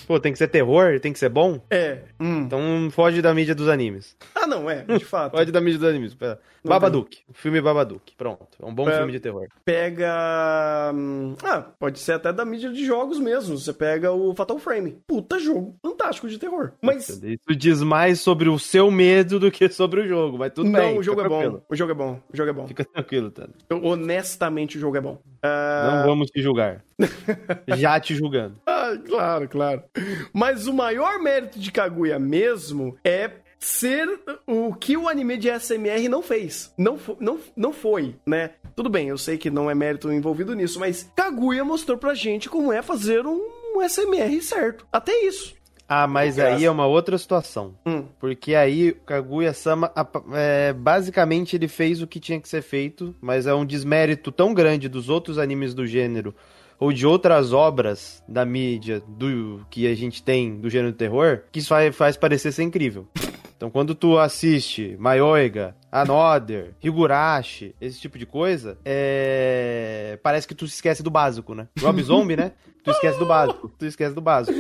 [0.07, 1.59] Pô, tem que ser terror, tem que ser bom.
[1.71, 1.99] É.
[2.19, 2.43] Hum.
[2.43, 2.61] Então
[2.91, 4.15] foge da mídia dos animes.
[4.35, 5.31] Ah, não, é, de fato.
[5.35, 6.13] Foge da mídia dos animes.
[6.13, 6.39] Pera.
[6.63, 7.17] Babadook.
[7.27, 8.13] O filme Babadook.
[8.15, 8.45] Pronto.
[8.61, 8.97] É um bom É.
[8.97, 9.47] filme de terror.
[9.65, 10.91] pega.
[10.93, 13.57] hum, Ah, pode ser até da mídia de jogos mesmo.
[13.57, 14.99] Você pega o Fatal Frame.
[15.07, 16.71] Puta jogo fantástico de terror.
[16.81, 17.09] Mas.
[17.09, 20.79] Isso diz mais sobre o seu medo do que sobre o jogo, mas tudo Não,
[20.79, 20.97] bem.
[20.99, 21.41] o jogo é fica bom.
[21.41, 21.63] tranquilo.
[21.69, 22.19] O jogo é bom.
[22.31, 22.67] O jogo é bom.
[22.67, 23.53] Fica tranquilo, Tano.
[23.83, 25.19] Honestamente, o jogo é bom.
[25.41, 26.83] Ah, Não vamos te julgar.
[27.77, 28.55] Já te julgando.
[28.65, 29.83] ah, claro, claro.
[30.33, 34.07] Mas o maior mérito de Kaguya mesmo é ser
[34.45, 36.73] o que o anime de SMR não fez.
[36.77, 38.51] Não, não, não foi, né?
[38.75, 42.49] Tudo bem, eu sei que não é mérito envolvido nisso, mas Kaguya mostrou pra gente
[42.49, 43.41] como é fazer um
[43.87, 44.85] SMR certo.
[44.91, 45.54] Até isso.
[45.87, 47.75] Ah, mas aí é uma outra situação.
[47.85, 48.05] Hum.
[48.19, 49.91] Porque aí o Kaguya-sama,
[50.33, 54.53] é, basicamente ele fez o que tinha que ser feito, mas é um desmérito tão
[54.53, 56.33] grande dos outros animes do gênero
[56.79, 61.59] ou de outras obras da mídia do que a gente tem do gênero terror, que
[61.59, 63.07] isso faz, faz parecer ser incrível.
[63.55, 70.19] Então quando tu assiste Mayoiga, Another, Higurashi, esse tipo de coisa, é...
[70.21, 71.67] parece que tu se esquece do básico, né?
[71.79, 72.51] Rob Zombie, né?
[72.83, 73.71] Tu esquece do básico.
[73.79, 74.57] Tu esquece do básico.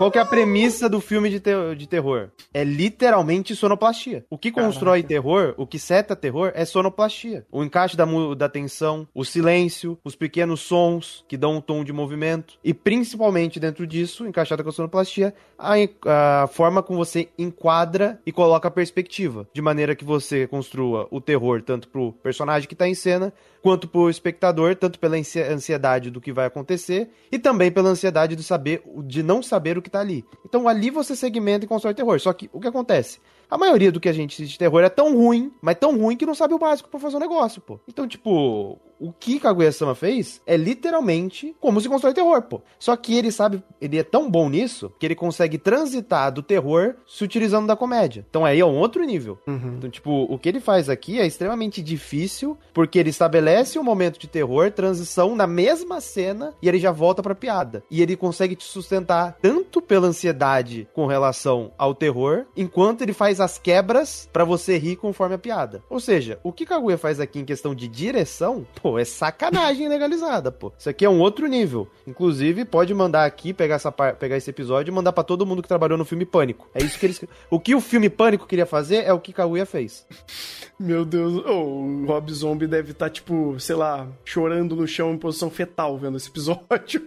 [0.00, 2.30] Qual que é a premissa do filme de, te- de terror?
[2.54, 4.24] É literalmente sonoplastia.
[4.30, 7.44] O que constrói terror, o que seta terror é sonoplastia.
[7.52, 11.92] O encaixe da, da tensão, o silêncio, os pequenos sons que dão um tom de
[11.92, 12.54] movimento.
[12.64, 15.74] E principalmente dentro disso, encaixada com a sonoplastia, a,
[16.06, 19.46] a forma como você enquadra e coloca a perspectiva.
[19.52, 23.86] De maneira que você construa o terror tanto pro personagem que tá em cena, quanto
[23.88, 28.42] pro espectador, tanto pela ansi- ansiedade do que vai acontecer e também pela ansiedade de
[28.42, 30.24] saber, de não saber o que tá ali.
[30.44, 32.18] Então ali você segmenta e constrói terror.
[32.20, 33.20] Só que o que acontece?
[33.50, 36.16] A maioria do que a gente assiste de terror é tão ruim, mas tão ruim
[36.16, 37.80] que não sabe o básico pra fazer o negócio, pô.
[37.88, 42.60] Então, tipo, o que Kaguya-sama fez é literalmente como se constrói terror, pô.
[42.78, 46.94] Só que ele sabe, ele é tão bom nisso que ele consegue transitar do terror
[47.06, 48.24] se utilizando da comédia.
[48.28, 49.38] Então aí é um outro nível.
[49.46, 49.76] Uhum.
[49.78, 54.18] Então, tipo, o que ele faz aqui é extremamente difícil, porque ele estabelece um momento
[54.18, 57.82] de terror, transição na mesma cena, e ele já volta pra piada.
[57.90, 63.40] E ele consegue te sustentar tanto pela ansiedade com relação ao terror, enquanto ele faz
[63.40, 65.82] as quebras pra você rir conforme a piada.
[65.88, 70.50] Ou seja, o que Kaguya faz aqui em questão de direção, pô, é sacanagem legalizada,
[70.50, 70.72] pô.
[70.78, 71.88] Isso aqui é um outro nível.
[72.06, 75.68] Inclusive, pode mandar aqui, pegar, essa, pegar esse episódio e mandar pra todo mundo que
[75.68, 76.68] trabalhou no filme Pânico.
[76.74, 77.24] É isso que eles.
[77.50, 80.06] O que o filme Pânico queria fazer é o que Kaguya fez.
[80.78, 85.18] Meu Deus, oh, o Rob Zombie deve estar, tipo, sei lá, chorando no chão em
[85.18, 87.06] posição fetal vendo esse episódio.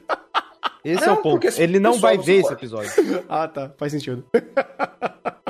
[0.83, 1.47] Esse é Não, o ponto.
[1.57, 2.91] Ele não vai ver esse episódio.
[3.29, 4.23] ah, tá, faz sentido.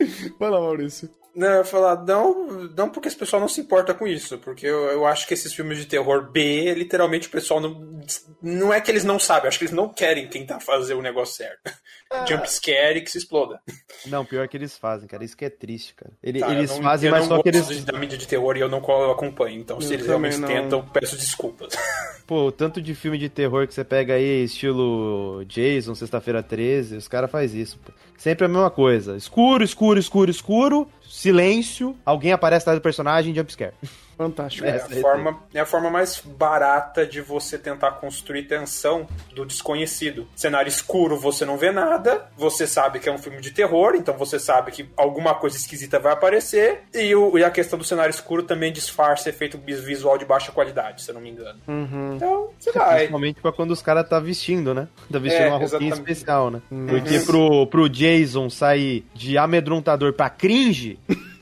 [0.38, 1.10] Vai lá, Maurício.
[1.32, 4.66] Não, eu ia falar, não, não porque esse pessoal não se importa com isso, porque
[4.66, 8.00] eu, eu acho que esses filmes de terror B, literalmente o pessoal não.
[8.42, 11.00] Não é que eles não sabem, eu acho que eles não querem tentar fazer o
[11.02, 11.70] negócio certo.
[12.28, 13.60] Jump scare e que se exploda.
[14.06, 15.24] Não, pior que eles fazem, cara.
[15.24, 16.10] Isso que é triste, cara.
[16.20, 17.84] Ele- Tá, eles eu não- fazem, eu mas só que eles.
[17.84, 19.60] da mídia de terror e eu não co- acompanho.
[19.60, 20.48] Então, se Eu eles realmente não.
[20.48, 21.72] tentam, peço desculpas.
[22.26, 26.96] Pô, o tanto de filme de terror que você pega aí, estilo Jason, Sexta-feira 13,
[26.96, 27.92] os caras fazem isso, pô.
[28.16, 29.16] Sempre a mesma coisa.
[29.16, 33.74] Escuro, escuro, escuro, escuro, silêncio, alguém aparece atrás do personagem, jumpscare.
[34.20, 34.66] Fantástico.
[34.66, 39.46] É, Essa a forma, é a forma mais barata de você tentar construir tensão do
[39.46, 40.26] desconhecido.
[40.36, 44.14] Cenário escuro, você não vê nada, você sabe que é um filme de terror, então
[44.18, 48.10] você sabe que alguma coisa esquisita vai aparecer, e, o- e a questão do cenário
[48.10, 51.58] escuro também disfarça efeito visual de baixa qualidade, se eu não me engano.
[51.66, 52.16] Uhum.
[52.16, 52.96] Então, você vai.
[52.96, 54.86] Principalmente pra quando os caras tá vestindo, né?
[55.10, 55.92] Tá vestindo É, uma roupinha exatamente.
[55.94, 56.60] especial, né?
[56.68, 60.98] Porque pro, pro Jason sair de amedrontador pra cringe,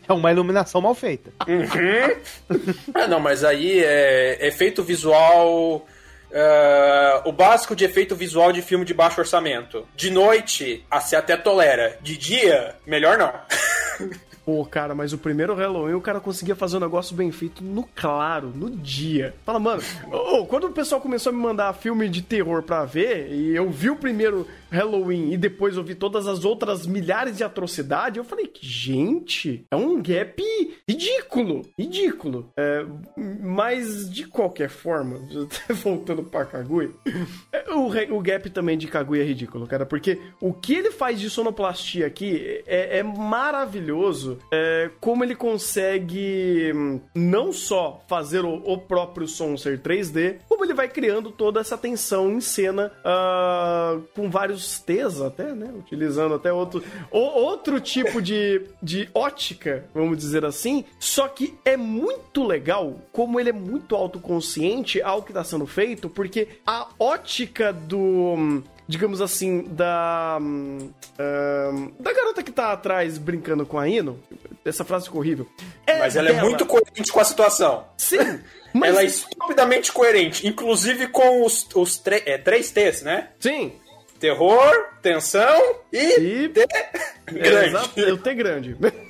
[0.08, 1.30] é uma iluminação mal feita.
[2.94, 5.86] Ah, não, mas aí é efeito visual.
[6.30, 9.86] é, o básico de efeito visual de filme de baixo orçamento.
[9.94, 11.98] De noite, a se até tolera.
[12.00, 13.32] De dia, melhor não.
[14.48, 17.86] Pô, cara, mas o primeiro Halloween o cara conseguia fazer um negócio bem feito no
[17.94, 19.34] claro, no dia.
[19.44, 23.30] Fala, mano, ô, quando o pessoal começou a me mandar filme de terror pra ver,
[23.30, 27.44] e eu vi o primeiro Halloween e depois eu vi todas as outras milhares de
[27.44, 30.42] atrocidades, eu falei, gente, é um gap
[30.88, 32.50] ridículo, ridículo.
[32.56, 32.86] É,
[33.42, 35.20] mas, de qualquer forma,
[35.82, 36.90] voltando pra Kaguya,
[37.52, 41.20] é, o, o gap também de Kaguya é ridículo, cara, porque o que ele faz
[41.20, 48.54] de sonoplastia aqui é, é maravilhoso, é, como ele consegue hum, não só fazer o,
[48.54, 53.98] o próprio som ser 3D, como ele vai criando toda essa tensão em cena ah,
[54.14, 55.70] com vários T's até, né?
[55.78, 60.84] Utilizando até outro, o- outro tipo de, de ótica, vamos dizer assim.
[60.98, 66.08] Só que é muito legal como ele é muito autoconsciente ao que está sendo feito,
[66.08, 70.38] porque a ótica do hum, digamos assim, da.
[70.40, 74.18] hum, hum, da garota que tá atrás brincando com a Ino.
[74.64, 75.46] Essa frase ficou horrível.
[75.86, 76.48] Mas ela é dela.
[76.48, 77.84] muito coerente com a situação.
[77.96, 78.40] Sim,
[78.72, 78.90] mas.
[78.96, 83.28] Ela é estupidamente coerente, inclusive com os, os tre- é, três T's, né?
[83.38, 83.72] Sim.
[84.18, 85.98] Terror, tensão e,
[86.44, 86.48] E.
[86.48, 86.66] T
[87.30, 87.68] grande.
[87.68, 88.76] Exato, eu T grande.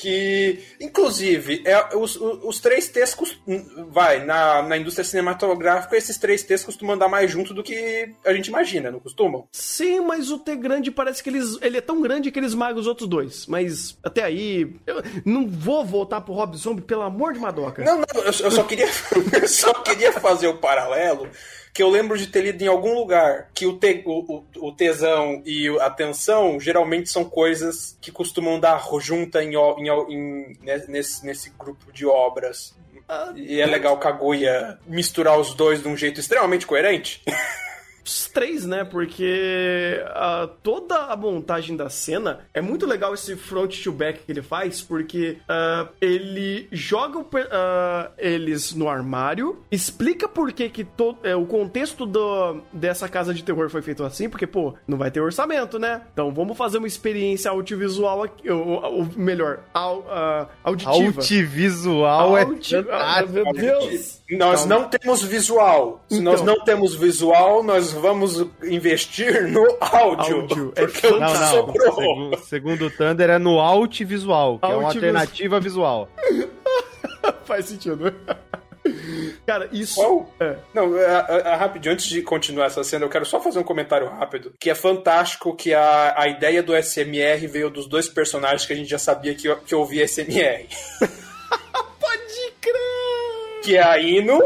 [0.00, 3.40] Que, inclusive, é, os, os, três T's, cos-
[3.88, 8.32] vai, na, na indústria cinematográfica, esses três T's costumam andar mais junto do que a
[8.32, 9.48] gente imagina, não costumam?
[9.50, 12.78] Sim, mas o T grande parece que eles, ele é tão grande que ele esmaga
[12.78, 13.46] os outros dois.
[13.48, 14.72] Mas até aí.
[14.86, 17.82] Eu não vou voltar pro Rob Zombie, pelo amor de Madoka.
[17.84, 18.86] Não, não, eu, eu só queria,
[19.40, 21.28] eu só queria fazer o paralelo
[21.78, 25.40] que eu lembro de ter lido em algum lugar que o, te, o, o, tesão
[25.46, 31.24] e a tensão geralmente são coisas que costumam dar junta em, em, em- né, nesse,
[31.24, 32.74] nesse grupo de obras.
[33.08, 37.22] Ah, E é legal Kaguya misturar os dois de um jeito extremamente coerente.
[38.08, 38.84] Os três, né?
[38.84, 44.32] Porque ah, toda a montagem da cena é muito legal esse front to back que
[44.32, 50.84] ele faz, porque ah, ele joga o ah, eles no armário, explica por que, que
[50.84, 54.96] to- é, o contexto do, dessa casa de terror foi feito assim, porque, pô, não
[54.96, 56.00] vai ter orçamento, né?
[56.12, 61.20] Então vamos fazer uma experiência audiovisual aqui, ou, ou melhor, au- ah, auditiva.
[61.20, 63.32] Altivisual é Audi- Ah, fantástico.
[63.32, 64.18] meu Deus!
[64.30, 64.74] Nós Calma.
[64.74, 66.04] não temos visual.
[66.08, 66.32] Se Então.
[66.32, 70.40] nós não temos visual, nós vamos investir no áudio.
[70.40, 70.72] Áudio.
[70.76, 71.46] É Porque o Não, não.
[71.46, 71.94] sobrou.
[71.94, 76.08] Segundo, segundo o Thunder é no alt visual, que é uma Alt alternativa visual.
[77.44, 78.14] Faz sentido.
[79.46, 79.96] Cara, isso.
[79.96, 80.34] Qual?
[80.40, 80.56] É.
[80.72, 83.62] Não, a, a, a- rapidinho, antes de continuar essa cena, eu quero só fazer um
[83.64, 84.52] comentário rápido.
[84.58, 88.76] Que é fantástico que a, a ideia do SMR veio dos dois personagens que a
[88.76, 90.66] gente já sabia que, que ouvia SMR.
[92.00, 92.97] Pode crer!
[93.68, 94.40] Que é a Ino.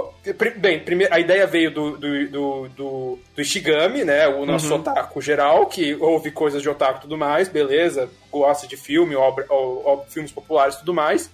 [0.56, 4.26] Bem, primeiro, a ideia veio do, do, do, do, do Ishigami, né?
[4.26, 4.80] O nosso uhum.
[4.80, 9.46] otaku geral, que ouve coisas de otaku e tudo mais, beleza, gosta de filme, obra,
[9.48, 11.30] ou, ou, filmes populares e tudo mais.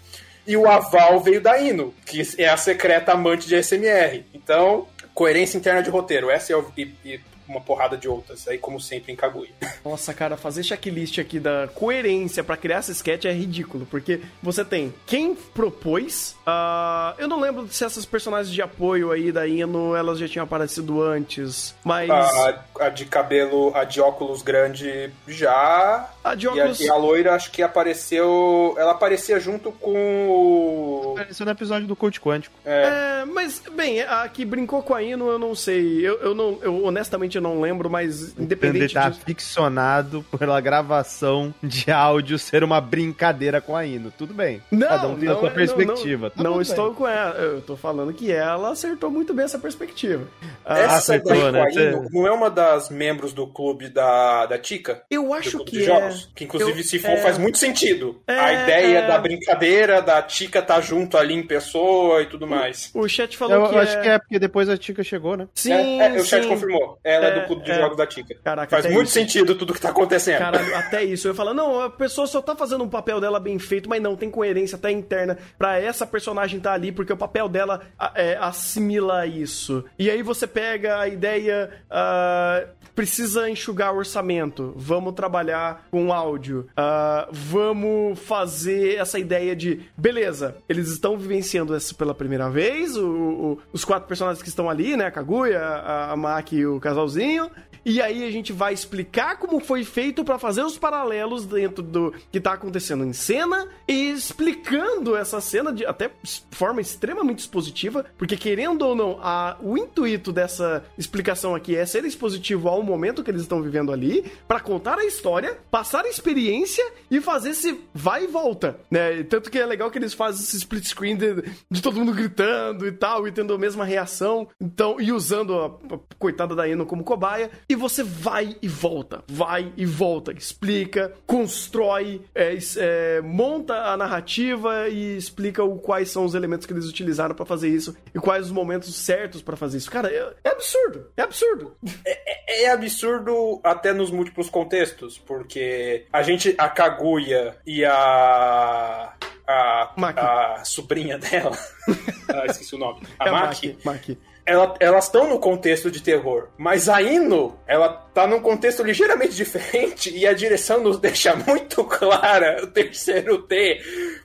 [0.47, 4.23] E o aval veio da Ino, que é a secreta amante de SMR.
[4.35, 6.31] Então, coerência interna de roteiro.
[6.31, 9.51] Essa é o, e, e uma porrada de outras, aí como sempre em Kaguya.
[9.85, 14.65] Nossa, cara, fazer checklist aqui da coerência para criar essa sketch é ridículo, porque você
[14.65, 19.95] tem quem propôs, uh, eu não lembro se essas personagens de apoio aí da Ino,
[19.95, 22.11] elas já tinham aparecido antes, mas...
[22.11, 26.11] A, a de cabelo, a de óculos grande já...
[26.29, 26.81] A de óculos...
[26.81, 31.13] E a, e a loira acho que apareceu, ela aparecia junto com o...
[31.13, 32.55] Apareceu no episódio do Coach Quântico.
[32.65, 33.23] É.
[33.23, 36.59] é, mas, bem, a que brincou com a Ino, eu não sei, eu, eu não,
[36.61, 39.23] eu honestamente eu não lembro, mas independente Ele tá disso...
[39.25, 44.13] ficcionado pela gravação de áudio ser uma brincadeira com a Ino.
[44.17, 44.61] Tudo bem.
[44.71, 46.33] Não, Cada um tem não, a sua perspectiva.
[46.37, 46.95] Não, não, tá não estou bem.
[46.95, 47.35] com ela.
[47.37, 50.27] Eu tô falando que ela acertou muito bem essa perspectiva.
[50.65, 51.61] Ah, essa acertou, daí né?
[51.61, 55.03] com a Ino não é uma das membros do clube da, da Tica?
[55.11, 56.18] Eu acho que é.
[56.19, 57.17] Jogos, que inclusive, eu, se for, é...
[57.19, 58.21] faz muito sentido.
[58.27, 59.07] É, a ideia é...
[59.07, 62.91] da brincadeira, da Tica tá junto ali em pessoa e tudo mais.
[62.95, 65.37] O chat falou eu, que eu acho é- que é porque depois a Tica chegou,
[65.37, 65.49] né?
[65.55, 66.99] Sim, é, o chat confirmou.
[67.05, 67.75] Ela é, do clube de é.
[67.75, 68.35] jogos da Tica.
[68.43, 69.15] Caraca, Faz muito isso.
[69.15, 70.39] sentido tudo que tá acontecendo.
[70.39, 71.29] Caralho, até isso.
[71.29, 74.17] Eu falo, não, a pessoa só tá fazendo um papel dela bem feito, mas não,
[74.17, 77.81] tem coerência até interna pra essa personagem tá ali, porque o papel dela
[78.15, 79.85] é, assimila isso.
[79.99, 81.71] E aí você pega a ideia.
[81.91, 89.81] Uh, precisa enxugar o orçamento, vamos trabalhar com áudio, uh, vamos fazer essa ideia de,
[89.97, 94.69] beleza, eles estão vivenciando isso pela primeira vez, o, o, os quatro personagens que estão
[94.69, 97.51] ali, né, a Kaguya, a, a Maki e o casalzinho,
[97.85, 102.15] e aí a gente vai explicar como foi feito para fazer os paralelos dentro do
[102.31, 106.11] que tá acontecendo em cena e explicando essa cena de até
[106.51, 112.05] forma extremamente expositiva, porque querendo ou não, a, o intuito dessa explicação aqui é ser
[112.05, 116.85] expositivo ao momento que eles estão vivendo ali, para contar a história, passar a experiência
[117.11, 119.23] e fazer esse vai e volta, né?
[119.25, 122.87] Tanto que é legal que eles fazem esse split screen de, de todo mundo gritando
[122.87, 126.87] e tal, e tendo a mesma reação, então, e usando a, a coitada da Eno
[126.87, 133.75] como cobaia, e você vai e volta, vai e volta, explica, constrói, é, é, monta
[133.75, 137.95] a narrativa e explica o, quais são os elementos que eles utilizaram para fazer isso
[138.15, 139.91] e quais os momentos certos para fazer isso.
[139.91, 141.77] Cara, é, é, absurdo, é absurdo.
[142.07, 149.13] É, é, é, absurdo até nos múltiplos contextos, porque a gente, a Kaguya e a
[149.47, 151.57] a, a sobrinha dela.
[152.29, 153.01] ah, esqueci o nome.
[153.19, 153.79] A é Maki.
[153.83, 158.83] Maki ela, elas estão no contexto de terror, mas a Ino, ela tá num contexto
[158.83, 163.79] ligeiramente diferente e a direção nos deixa muito clara o terceiro T,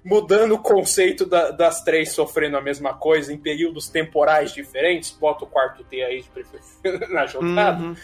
[0.03, 5.11] mudando o conceito da, das três sofrendo a mesma coisa em períodos temporais diferentes.
[5.11, 6.23] Bota o quarto T aí
[7.11, 7.83] na jogada.
[7.83, 7.95] Uhum.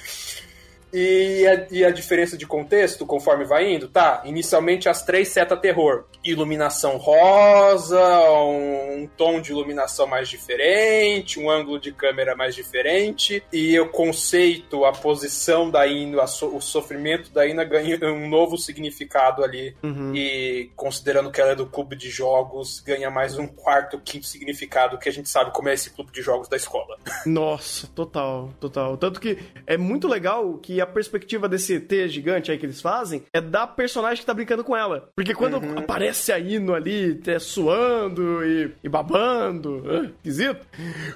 [0.91, 4.21] E a, e a, diferença de contexto, conforme vai indo, tá?
[4.25, 6.05] Inicialmente as três seta terror.
[6.23, 8.01] Iluminação rosa,
[8.41, 13.43] um, tom de iluminação mais diferente, um ângulo de câmera mais diferente.
[13.53, 18.57] E o conceito, a posição da Ina, so, o sofrimento da Ina ganha um novo
[18.57, 19.75] significado ali.
[19.83, 20.13] Uhum.
[20.15, 24.97] E considerando que ela é do clube de jogos, ganha mais um quarto, quinto significado
[24.97, 26.97] que a gente sabe como é esse clube de jogos da escola.
[27.25, 28.97] Nossa, total, total.
[28.97, 33.23] Tanto que é muito legal que a perspectiva desse ET gigante aí que eles fazem
[33.33, 35.09] é da personagem que tá brincando com ela.
[35.15, 35.77] Porque quando uhum.
[35.77, 40.65] aparece a Ino ali, é, suando e, e babando, uh, esquisito.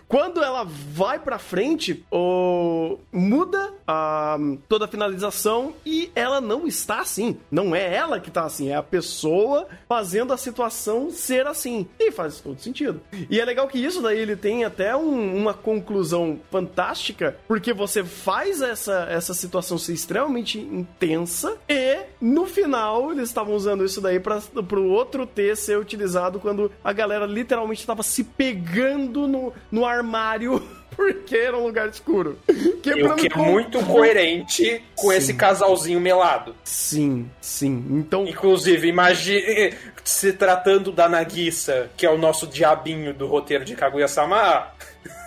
[0.07, 2.97] Quando ela vai pra frente, o...
[3.11, 4.37] muda a,
[4.67, 7.37] toda a finalização e ela não está assim.
[7.51, 11.87] Não é ela que tá assim, é a pessoa fazendo a situação ser assim.
[11.99, 13.01] E faz todo sentido.
[13.29, 18.03] E é legal que isso daí ele tem até um, uma conclusão fantástica, porque você
[18.03, 24.01] faz essa, essa situação situação ser extremamente intensa e no final eles estavam usando isso
[24.01, 29.53] daí para pro outro T ser utilizado quando a galera literalmente estava se pegando no,
[29.71, 30.61] no armário
[30.95, 32.37] porque era um lugar escuro.
[32.81, 35.15] Quebrando o que é muito coerente com sim.
[35.15, 36.55] esse casalzinho melado.
[36.63, 37.85] Sim, sim.
[37.91, 38.25] Então.
[38.27, 39.73] Inclusive, imagine
[40.03, 44.67] se tratando da Nagisa, que é o nosso diabinho do roteiro de Kaguya-sama.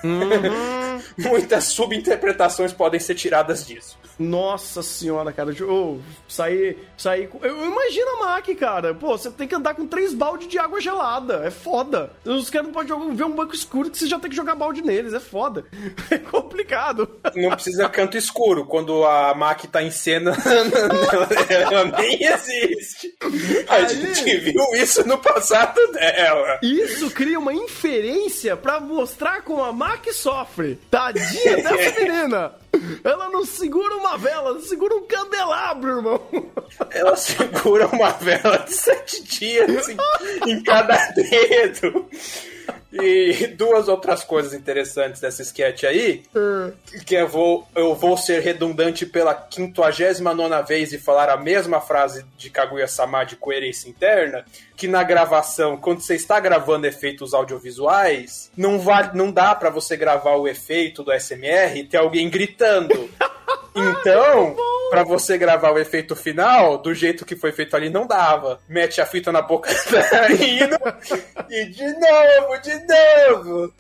[0.03, 1.01] Uhum.
[1.19, 3.99] Muitas subinterpretações podem ser tiradas disso.
[4.19, 5.53] Nossa senhora, cara.
[5.69, 6.79] Oh, sair.
[6.97, 8.95] sair eu, imagino a Mac, cara.
[8.95, 11.43] Pô, você tem que andar com três baldes de água gelada.
[11.45, 12.11] É foda.
[12.25, 14.81] Os caras não podem ver um banco escuro que você já tem que jogar balde
[14.81, 15.13] neles.
[15.13, 15.56] É foda.
[16.11, 17.09] É complicado.
[17.35, 18.65] Não precisa canto escuro.
[18.65, 20.37] Quando a Mac tá em cena,
[21.49, 23.15] ela nem existe.
[23.69, 26.59] A Aí, gente viu isso no passado dela.
[26.63, 30.79] Isso cria uma inferência para mostrar como a Mac sofre.
[30.91, 32.53] Tadinha dessa menina.
[33.03, 36.23] Ela não segura uma vela, ela segura um candelabro, irmão.
[36.91, 39.97] Ela segura uma vela de sete dias em,
[40.47, 42.07] em cada dedo.
[42.93, 46.23] E duas outras coisas interessantes dessa sketch aí,
[47.05, 52.25] que eu vou, eu vou ser redundante pela 59 vez e falar a mesma frase
[52.39, 54.45] de Kaguya-sama de coerência interna,
[54.77, 59.97] que na gravação, quando você está gravando efeitos audiovisuais, não, vale, não dá para você
[59.97, 63.09] gravar o efeito do SMR e ter alguém gritando.
[63.77, 64.57] Então,
[64.89, 68.59] para você gravar o efeito final, do jeito que foi feito ali, não dava.
[68.67, 70.79] Mete a fita na boca da Ino
[71.51, 73.75] e de novo, de novo.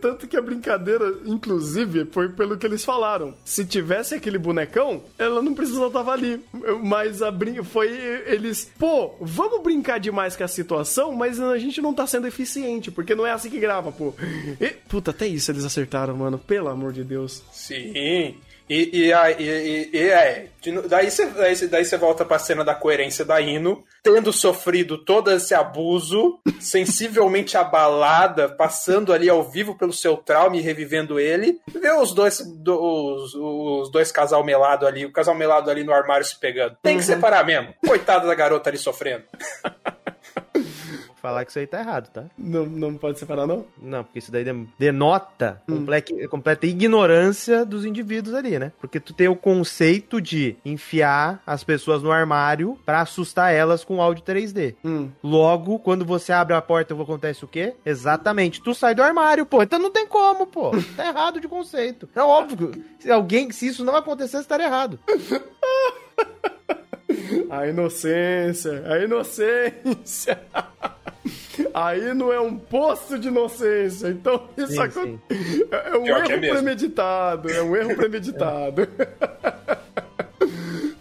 [0.00, 3.34] Tanto que a brincadeira, inclusive, foi pelo que eles falaram.
[3.44, 6.44] Se tivesse aquele bonecão, ela não precisava estar ali.
[6.82, 7.62] Mas a brin...
[7.62, 7.88] foi
[8.26, 12.90] eles, pô, vamos brincar demais com a situação, mas a gente não tá sendo eficiente,
[12.90, 14.14] porque não é assim que grava, pô.
[14.60, 16.38] E, puta, até isso eles acertaram, mano.
[16.38, 17.42] Pelo amor de Deus.
[17.52, 17.92] Sim.
[18.68, 20.48] E, e, e, e, é,
[20.88, 25.54] daí você daí, daí volta pra cena da coerência da Ino, tendo sofrido todo esse
[25.54, 32.12] abuso, sensivelmente abalada, passando ali ao vivo pelo seu trauma e revivendo ele, vê os
[32.12, 36.76] dois, os, os dois casal melado ali, o casal melado ali no armário se pegando.
[36.82, 37.14] Tem que uhum.
[37.14, 37.72] separar mesmo.
[37.86, 39.24] Coitada da garota ali sofrendo.
[41.26, 42.24] falar que isso aí tá errado, tá?
[42.38, 43.66] Não, não pode separar, não?
[43.82, 44.44] Não, porque isso daí
[44.78, 45.78] denota hum.
[45.78, 48.70] completa, completa ignorância dos indivíduos ali, né?
[48.80, 54.00] Porque tu tem o conceito de enfiar as pessoas no armário para assustar elas com
[54.00, 54.76] áudio 3D.
[54.84, 55.10] Hum.
[55.20, 57.74] Logo, quando você abre a porta, acontece o quê?
[57.84, 58.62] Exatamente.
[58.62, 59.64] Tu sai do armário, pô.
[59.64, 60.70] Então não tem como, pô.
[60.96, 62.08] Tá errado de conceito.
[62.14, 62.70] É óbvio.
[63.00, 65.00] Se alguém, se isso não acontecer, estaria errado.
[67.50, 70.40] A inocência, a inocência.
[71.76, 74.08] Aí não é um poço de inocência.
[74.08, 75.20] Então isso sim, sim.
[75.70, 77.50] é um Pior erro é premeditado.
[77.50, 78.88] É um erro premeditado.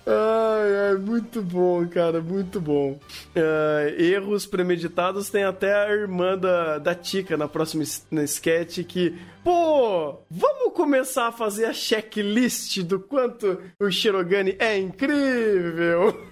[0.08, 2.92] Ai, ai, muito bom, cara, muito bom.
[3.36, 9.18] Uh, erros premeditados tem até a irmã da, da Tika na próxima na sketch que,
[9.44, 16.24] pô, vamos começar a fazer a checklist do quanto o Shirogane é incrível.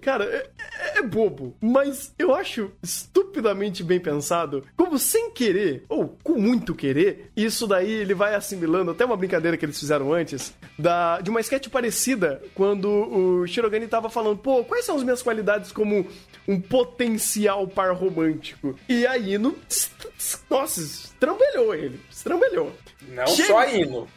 [0.00, 6.34] Cara, é, é, bobo, mas eu acho estupidamente bem pensado, como sem querer, ou com
[6.34, 11.20] muito querer, isso daí ele vai assimilando até uma brincadeira que eles fizeram antes, da,
[11.20, 15.72] de uma sketch parecida, quando o Shirogane tava falando, pô, quais são as minhas qualidades
[15.72, 16.06] como
[16.46, 18.78] um potencial par romântico?
[18.88, 19.56] E a Ino,
[20.50, 22.72] nossa, estrambelhou ele, estrambelhou.
[23.08, 23.48] Não Chega...
[23.48, 24.08] só a Ino.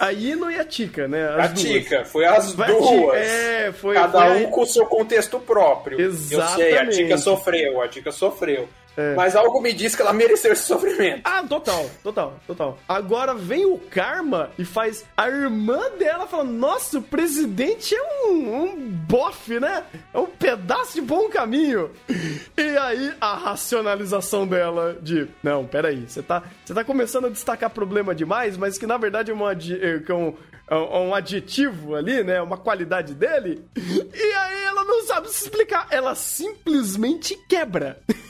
[0.00, 1.26] A Ino e a Tika, né?
[1.28, 1.60] As a duas.
[1.62, 3.16] Tika, foi as duas.
[3.16, 3.94] É, foi.
[3.94, 4.50] Cada foi um a...
[4.50, 6.00] com o seu contexto próprio.
[6.00, 6.60] Exatamente.
[6.60, 8.68] Eu sei, a Tika sofreu, a Tika sofreu.
[8.96, 9.14] É.
[9.14, 11.20] Mas algo me diz que ela mereceu esse sofrimento.
[11.24, 12.78] Ah, total, total, total.
[12.88, 18.64] Agora vem o Karma e faz a irmã dela falando: Nossa, o presidente é um,
[18.64, 19.84] um bofe, né?
[20.14, 21.90] É um pedaço de bom caminho.
[22.56, 27.70] E aí a racionalização dela de: Não, peraí, você tá, você tá começando a destacar
[27.70, 30.34] problema demais, mas que na verdade é, uma, é, é um,
[30.70, 32.40] é um adjetivo ali, né?
[32.40, 33.62] Uma qualidade dele.
[33.76, 35.86] E aí ela não sabe se explicar.
[35.90, 38.00] Ela simplesmente quebra.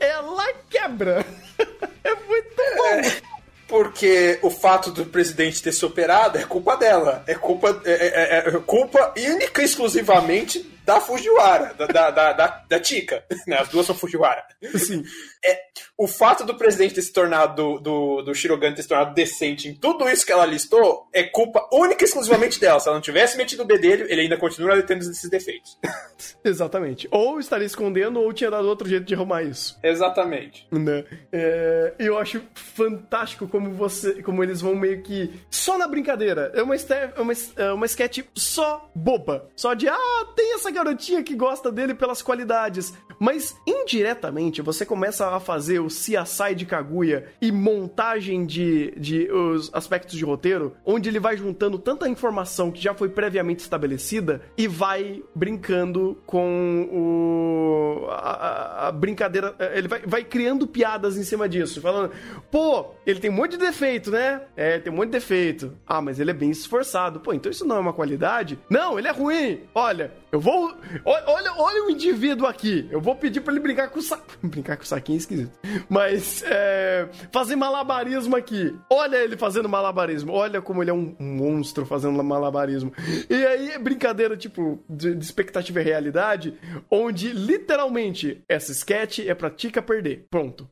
[0.00, 1.24] ela quebra.
[2.04, 2.86] É muito bom.
[2.86, 3.22] É,
[3.68, 7.22] porque o fato do presidente ter se operado é culpa dela.
[7.28, 12.32] É culpa, é, é, é, é culpa única e exclusivamente da Fujiwara, da, da, da,
[12.32, 13.24] da, da Tika.
[13.46, 13.58] Né?
[13.58, 14.44] As duas são Fujiwara.
[14.76, 15.02] Sim.
[15.44, 15.58] É,
[15.98, 19.68] o fato do presidente ter se tornado, do, do, do Shirogane ter se tornado decente
[19.68, 22.78] em tudo isso que ela listou, é culpa única e exclusivamente dela.
[22.78, 25.78] Se ela não tivesse metido o bedelho, ele ainda continua tendo esses defeitos.
[26.44, 27.08] Exatamente.
[27.10, 29.78] Ou estaria escondendo, ou tinha dado outro jeito de arrumar isso.
[29.82, 30.66] Exatamente.
[30.70, 31.04] Né?
[31.32, 36.52] É, eu acho fantástico como você, como eles vão meio que só na brincadeira.
[36.54, 39.48] É uma, é uma, é uma sketch só boba.
[39.56, 42.92] Só de, ah, tem essa garotinha que gosta dele pelas qualidades.
[43.18, 49.70] Mas indiretamente você começa a fazer o CSI de Kaguya e montagem de, de os
[49.72, 54.66] aspectos de roteiro, onde ele vai juntando tanta informação que já foi previamente estabelecida e
[54.66, 61.80] vai brincando com o a, a brincadeira, ele vai, vai criando piadas em cima disso,
[61.80, 62.12] falando,
[62.50, 64.42] pô, ele tem um monte de defeito, né?
[64.56, 65.76] É, tem um monte de defeito.
[65.86, 67.20] Ah, mas ele é bem esforçado.
[67.20, 68.58] Pô, então isso não é uma qualidade?
[68.68, 69.60] Não, ele é ruim.
[69.74, 70.61] Olha, eu vou.
[71.04, 72.88] Olha, olha o indivíduo aqui.
[72.90, 74.26] Eu vou pedir para ele brincar com o saco.
[74.42, 75.58] brincar com o saquinho é esquisito.
[75.88, 77.08] Mas, é.
[77.30, 78.74] Fazer malabarismo aqui.
[78.90, 80.32] Olha ele fazendo malabarismo.
[80.32, 82.92] Olha como ele é um monstro fazendo malabarismo.
[83.28, 86.54] E aí, brincadeira, tipo, de, de expectativa e realidade,
[86.90, 90.26] onde literalmente essa sketch é pra Tica perder.
[90.30, 90.68] Pronto.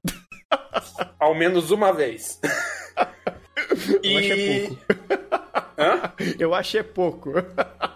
[1.18, 2.40] Ao menos uma vez.
[4.02, 4.18] Eu e...
[4.18, 4.80] achei pouco.
[5.80, 6.12] Hã?
[6.38, 7.32] Eu achei pouco.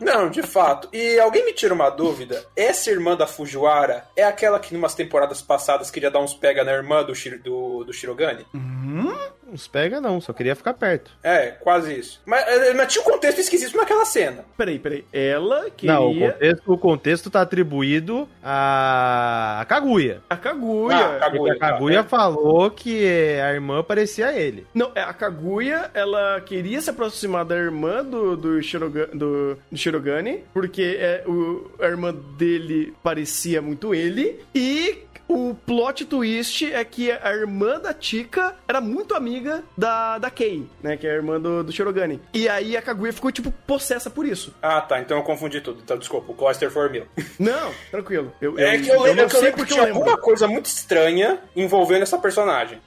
[0.00, 0.88] Não, de fato.
[0.92, 2.42] E alguém me tira uma dúvida.
[2.56, 6.72] Essa irmã da Fujiwara é aquela que, numas temporadas passadas, queria dar uns pega na
[6.72, 7.12] irmã do,
[7.42, 8.46] do, do Shirogane?
[8.54, 9.14] Hum?
[9.46, 11.10] Uns pega não, só queria ficar perto.
[11.22, 12.20] É, quase isso.
[12.24, 14.44] Mas, eh, mas tinha um contexto esquisito naquela cena.
[14.56, 15.04] Peraí, peraí.
[15.12, 15.94] Ela queria...
[15.94, 20.22] Não, o contexto, o contexto tá atribuído a, a Kaguya.
[20.28, 20.96] A Kaguya.
[20.96, 24.66] Ah, a Kaguya, a Kaguya tá, falou que a irmã parecia ele.
[24.72, 29.76] Não, é, a Kaguya, ela queria se aproximar da irmã do, do, Shiroga, do, do
[29.76, 36.84] Shirogane, porque é, o, a irmã dele parecia muito ele, e o plot twist é
[36.84, 40.96] que a irmã da Tika era muito amiga da, da Kei, né?
[40.96, 42.20] Que é a irmã do, do Shirogane.
[42.32, 44.54] E aí a Kaguya ficou, tipo, possessa por isso.
[44.62, 45.00] Ah, tá.
[45.00, 45.80] Então eu confundi tudo.
[45.82, 47.06] Então, desculpa, o Cloister for meu.
[47.38, 48.32] Não, tranquilo.
[48.40, 51.38] Eu, é eu, que eu, lembro, eu, eu lembro que tinha alguma coisa muito estranha
[51.56, 52.78] envolvendo essa personagem.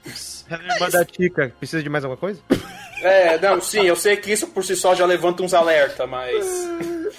[0.48, 1.52] É a irmã da Tika.
[1.58, 2.40] Precisa de mais alguma coisa?
[3.02, 6.68] É, não, sim, eu sei que isso por si só já levanta uns alerta, mas.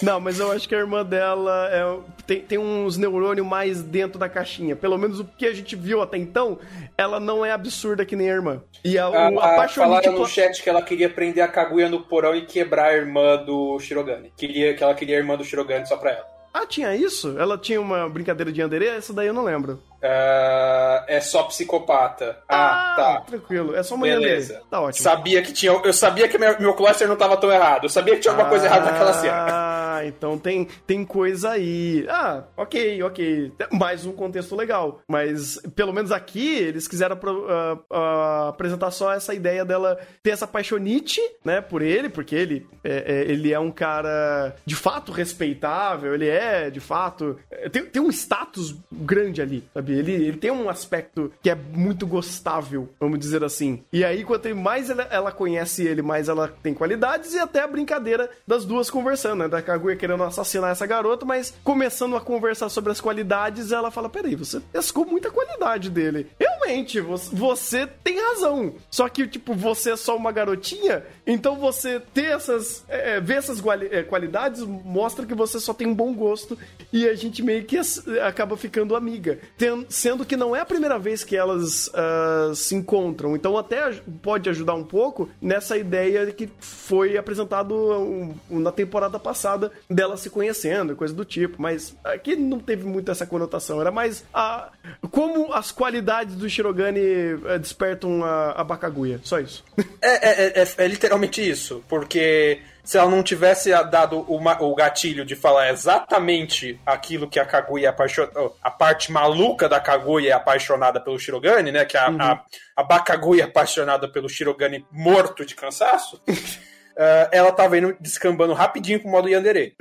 [0.02, 4.20] Não, mas eu acho que a irmã dela é, tem, tem uns neurônios mais dentro
[4.20, 4.76] da caixinha.
[4.76, 6.60] Pelo menos o que a gente viu até então,
[6.98, 8.62] ela não é absurda que nem a irmã.
[8.84, 12.02] E a, a, a, a Falaram no chat que ela queria prender a Kaguya no
[12.02, 14.32] porão e quebrar a irmã do Shirogane.
[14.38, 16.26] Queria, que ela queria a irmã do Shirogane só pra ela.
[16.54, 17.38] Ah, tinha isso?
[17.38, 18.88] Ela tinha uma brincadeira de Yandere?
[18.88, 19.82] Essa daí eu não lembro.
[20.02, 22.38] Uh, é só psicopata.
[22.48, 23.22] Ah, ah, tá.
[23.22, 24.62] Tranquilo, é só uma Beleza.
[24.70, 25.04] Tá ótimo.
[25.04, 25.72] Sabia que tinha.
[25.72, 27.84] Eu sabia que meu, meu cluster não tava tão errado.
[27.84, 29.46] Eu sabia que tinha alguma ah, coisa errada naquela cena.
[29.50, 32.06] Ah, então tem, tem coisa aí.
[32.08, 33.52] Ah, ok, ok.
[33.74, 35.02] Mais um contexto legal.
[35.08, 40.48] Mas pelo menos aqui eles quiseram uh, uh, apresentar só essa ideia dela ter essa
[40.48, 46.14] paixonite, né, por ele, porque ele é, é, ele é um cara de fato respeitável,
[46.14, 47.38] ele é de fato.
[47.52, 49.89] É, tem, tem um status grande ali, sabe?
[49.90, 49.94] Sabe?
[49.98, 53.84] Ele, ele tem um aspecto que é muito gostável, vamos dizer assim.
[53.92, 57.68] E aí, quanto mais ela, ela conhece ele, mais ela tem qualidades e até a
[57.68, 59.48] brincadeira das duas conversando, né?
[59.48, 64.10] Da Kaguya querendo assassinar essa garota, mas começando a conversar sobre as qualidades, ela fala:
[64.10, 66.28] Peraí, você pescou muita qualidade dele.
[66.40, 68.76] Realmente, você, tem razão.
[68.90, 72.84] Só que, tipo, você é só uma garotinha, então você ter essas.
[72.88, 73.62] É, é ver essas
[73.92, 76.58] é, qualidades mostra que você só tem um bom gosto
[76.92, 77.80] e a gente meio que
[78.26, 79.40] acaba ficando amiga.
[79.58, 83.36] Tendo sendo que não é a primeira vez que elas uh, se encontram.
[83.36, 90.18] Então até pode ajudar um pouco nessa ideia que foi apresentado na temporada passada dela
[90.18, 91.62] se conhecendo, coisa do tipo.
[91.62, 93.80] Mas aqui não teve muito essa conotação.
[93.80, 94.70] Era mais a,
[95.12, 99.20] como as qualidades do Shirogane uh, despertam a, a Bakaguya.
[99.24, 99.64] Só isso.
[100.02, 101.84] É, é, é, é literalmente isso.
[101.90, 107.46] Porque se ela não tivesse dado uma, o gatilho de falar exatamente aquilo que a
[107.46, 108.52] Kaguya é apaixonada.
[108.62, 111.86] A parte maluca da Kaguya é apaixonada pelo Shirogane, né?
[111.86, 112.22] Que a, uhum.
[112.22, 112.44] a,
[112.76, 116.22] a Bakaguya é apaixonada pelo Shirogane morto de cansaço.
[116.28, 119.76] Uh, ela tava indo descambando rapidinho pro modo Yandere.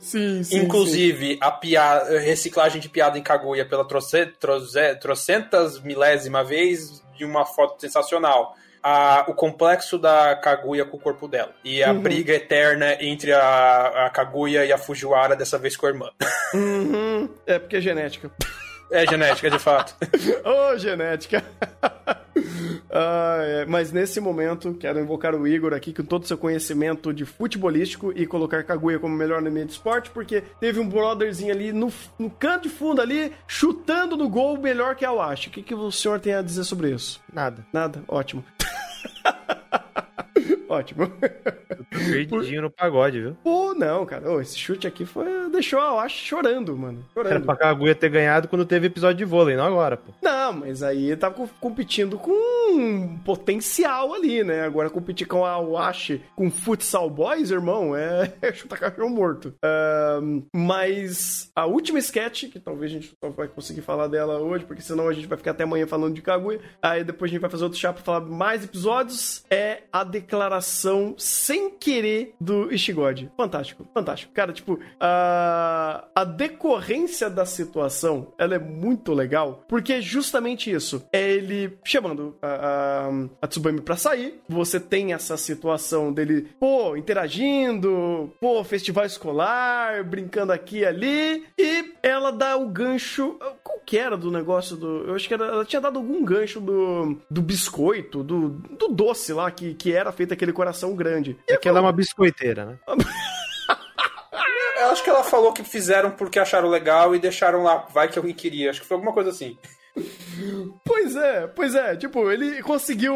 [0.00, 0.58] Sim, sim.
[0.58, 1.38] Inclusive, sim.
[1.40, 7.44] a piada, reciclagem de piada em Kaguya pela troce, troce, trocentas milésima vez de uma
[7.44, 11.52] foto sensacional a, o complexo da Kaguya com o corpo dela.
[11.64, 12.00] E a uhum.
[12.00, 16.10] briga eterna entre a, a Kaguya e a Fujiwara, dessa vez com a irmã.
[16.54, 17.28] Uhum.
[17.46, 18.30] É porque é genética.
[18.90, 19.94] É genética, de fato.
[20.44, 21.44] Ô, oh, genética!
[22.90, 23.66] ah, é.
[23.66, 28.12] Mas nesse momento, quero invocar o Igor aqui com todo o seu conhecimento de futebolístico
[28.14, 31.92] e colocar Kaguya como melhor no meio de esporte, porque teve um brotherzinho ali no,
[32.18, 35.48] no canto de fundo ali, chutando no gol melhor que a Awashi.
[35.48, 37.20] O que, que o senhor tem a dizer sobre isso?
[37.32, 37.64] Nada.
[37.72, 38.02] Nada?
[38.08, 38.44] Ótimo.
[40.68, 41.10] Ótimo.
[41.90, 43.36] Perdidinho no pagode, viu?
[43.42, 44.30] Pô, não, cara.
[44.30, 45.48] Oh, esse chute aqui foi.
[45.50, 47.04] Deixou a Ash chorando, mano.
[47.14, 47.32] Chorando.
[47.32, 50.12] Era pra Kaguya ter ganhado quando teve episódio de vôlei, não agora, pô.
[50.22, 52.32] Não, mas aí tava competindo com
[52.70, 54.62] um potencial ali, né?
[54.64, 59.54] Agora competir com a Washi com Futsal Boys, irmão, é, é chutar cachorro morto.
[60.22, 64.64] Um, mas a última sketch, que talvez a gente só vai conseguir falar dela hoje,
[64.66, 66.60] porque senão a gente vai ficar até amanhã falando de Kaguya.
[66.82, 69.44] Aí depois a gente vai fazer outro chá pra falar mais episódios.
[69.50, 70.57] É a declaração
[71.18, 73.30] sem querer do Ishigod.
[73.36, 74.32] Fantástico, fantástico.
[74.32, 81.04] Cara, tipo, a, a decorrência da situação, ela é muito legal, porque é justamente isso.
[81.12, 83.10] É ele chamando a, a,
[83.42, 90.52] a Tsubame pra sair, você tem essa situação dele, pô, interagindo, pô, festival escolar, brincando
[90.52, 95.14] aqui e ali, e ela dá o gancho, qual que era do negócio do, eu
[95.14, 99.50] acho que era, ela tinha dado algum gancho do, do biscoito, do, do doce lá,
[99.50, 101.38] que, que era feito aquele coração grande.
[101.48, 102.78] E é que ela é uma biscoiteira, né?
[104.80, 108.16] Eu acho que ela falou que fizeram porque acharam legal e deixaram lá, vai que
[108.18, 108.70] alguém queria.
[108.70, 109.58] Acho que foi alguma coisa assim.
[110.84, 111.96] Pois é, pois é.
[111.96, 113.14] Tipo, ele conseguiu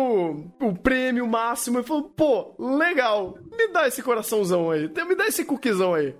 [0.60, 5.44] o prêmio máximo e falou: pô, legal, me dá esse coraçãozão aí, me dá esse
[5.44, 6.14] cookiezão aí.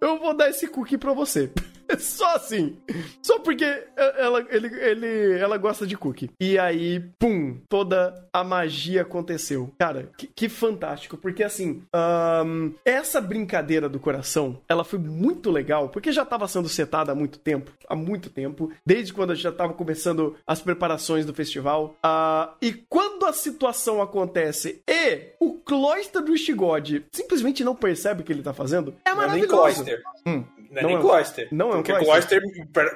[0.00, 1.52] Eu vou dar esse cookie pra você.
[1.98, 2.76] Só assim.
[3.22, 3.64] Só porque
[3.96, 6.30] ela, ele, ele, ela gosta de cookie.
[6.40, 9.72] E aí, pum, toda a magia aconteceu.
[9.78, 11.16] Cara, que, que fantástico.
[11.16, 11.82] Porque assim,
[12.44, 17.14] um, essa brincadeira do coração, ela foi muito legal, porque já estava sendo setada há
[17.14, 17.72] muito tempo.
[17.88, 18.70] Há muito tempo.
[18.84, 21.96] Desde quando a gente já estava começando as preparações do festival.
[22.04, 28.24] Uh, e quando a situação acontece e o Cloister do Ishigod simplesmente não percebe o
[28.24, 29.52] que ele tá fazendo, é maravilhoso.
[29.52, 30.02] Não é nem Cloister.
[30.26, 30.44] Hum.
[30.70, 31.48] Não é não nem Cloister.
[31.50, 32.42] Não é um Porque Cloister.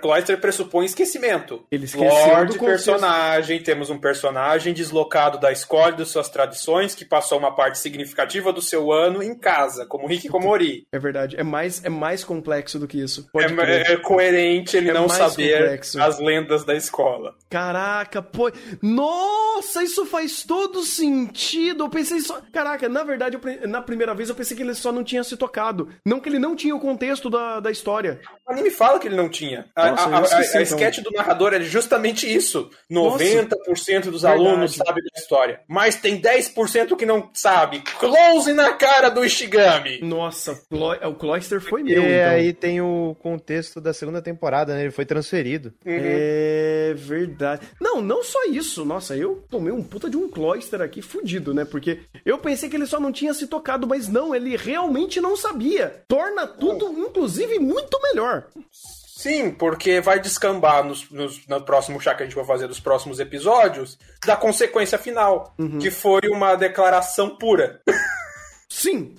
[0.00, 1.64] Cloister pressupõe esquecimento.
[1.70, 2.10] Ele esqueceu
[2.58, 7.78] personagem, temos um personagem deslocado da escola e das suas tradições, que passou uma parte
[7.78, 10.86] significativa do seu ano em casa, como Rick Komori.
[10.92, 11.36] É verdade.
[11.38, 13.28] É mais, é mais complexo do que isso.
[13.36, 16.00] É, é, coerente ele é não saber complexo.
[16.00, 17.34] as lendas da escola.
[17.48, 18.50] Caraca, pô.
[18.82, 21.84] Nossa, isso faz todo sentido.
[21.84, 22.40] Eu pensei só.
[22.52, 25.36] Caraca, na verdade, eu, na primeira vez eu pensei que ele só não tinha se
[25.36, 25.88] tocado.
[26.04, 28.20] Não que ele não tinha o contexto da, da história.
[28.46, 29.66] O anime fala que ele não tinha.
[29.76, 30.78] A, Nossa, a, a, esqueci, a, a então.
[30.78, 32.70] sketch do narrador é justamente isso.
[32.90, 35.60] 90% Nossa, dos alunos sabem da história.
[35.68, 37.82] Mas tem 10% que não sabe.
[37.98, 40.00] Close na cara do Ishigami.
[40.02, 42.02] Nossa, o Cloister foi meu.
[42.02, 42.30] E então.
[42.30, 44.82] aí tem o contexto da segunda temporada, né?
[44.82, 45.72] Ele foi transferido.
[45.84, 45.92] Uhum.
[45.96, 47.66] É verdade.
[47.80, 48.84] Não, não só isso.
[48.84, 51.64] Nossa, eu tomei um puta de um Cloister aqui fudido, né?
[51.64, 55.36] Porque eu pensei que ele só não tinha se tocado, mas não, ele realmente não
[55.36, 56.02] sabia.
[56.08, 58.46] Torna tudo, inclusive, muito melhor.
[58.72, 62.80] Sim, porque vai descambar nos, nos, no próximo chá que a gente vai fazer dos
[62.80, 65.78] próximos episódios da consequência final, uhum.
[65.78, 67.82] que foi uma declaração pura.
[68.68, 69.14] Sim,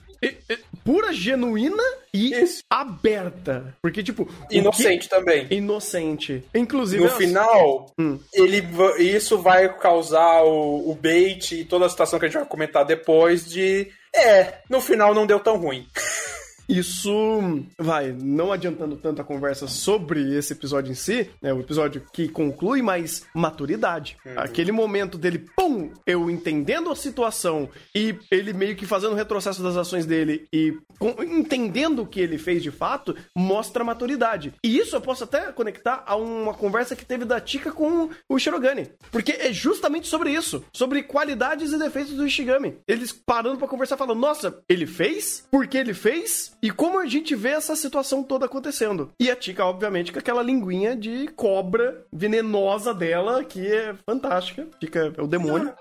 [0.84, 2.64] pura, genuína e Isso.
[2.70, 3.76] aberta.
[3.82, 4.28] Porque, tipo.
[4.50, 5.10] Inocente que...
[5.10, 5.48] também.
[5.50, 6.44] Inocente.
[6.54, 7.04] Inclusive.
[7.04, 8.20] No final, hum.
[8.34, 8.64] ele,
[9.00, 12.86] isso vai causar o, o bait e toda a situação que a gente vai comentar
[12.86, 13.88] depois de.
[14.16, 15.88] É, no final não deu tão ruim.
[16.72, 21.54] Isso vai, não adiantando tanto a conversa sobre esse episódio em si, né?
[21.54, 24.16] O episódio que conclui mais maturidade.
[24.26, 24.34] Uhum.
[24.38, 29.62] Aquele momento dele, pum, eu entendendo a situação e ele meio que fazendo o retrocesso
[29.62, 34.54] das ações dele e com, entendendo o que ele fez de fato, mostra maturidade.
[34.64, 38.40] E isso eu posso até conectar a uma conversa que teve da Tika com o
[38.40, 38.92] Shirogane.
[39.12, 42.78] Porque é justamente sobre isso, sobre qualidades e defeitos do Ishigami.
[42.88, 45.46] Eles parando para conversar falando, nossa, ele fez?
[45.52, 46.56] Porque ele fez?
[46.62, 49.12] E como a gente vê essa situação toda acontecendo.
[49.20, 54.68] E a Tika, obviamente, com aquela linguinha de cobra venenosa dela, que é fantástica.
[54.80, 55.74] Tika é o demônio.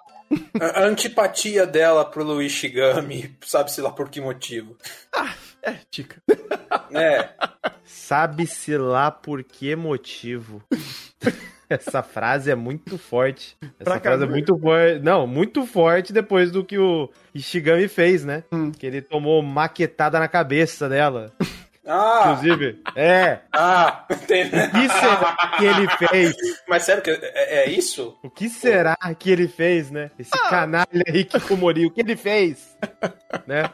[0.61, 4.77] A antipatia dela pro Luiz Shigami, sabe-se lá por que motivo.
[5.13, 6.23] Ah, é, Tika.
[6.93, 7.31] É.
[7.85, 10.63] Sabe-se lá por que motivo.
[11.81, 13.57] Essa frase é muito forte.
[13.63, 14.99] Essa pra frase é muito forte.
[14.99, 18.43] Não, muito forte depois do que o Ishigami fez, né?
[18.51, 18.73] Hum.
[18.73, 21.33] Que ele tomou maquetada na cabeça dela.
[21.87, 22.37] Ah!
[22.39, 23.39] Inclusive, é.
[23.53, 24.47] Ah, tem...
[24.47, 26.35] O que será que ele fez?
[26.69, 28.19] Mas sério, que é, é isso?
[28.23, 30.11] O que será que ele fez, né?
[30.19, 30.51] Esse ah.
[30.51, 32.77] canalha aí que Komori, o que ele fez?
[33.47, 33.71] né?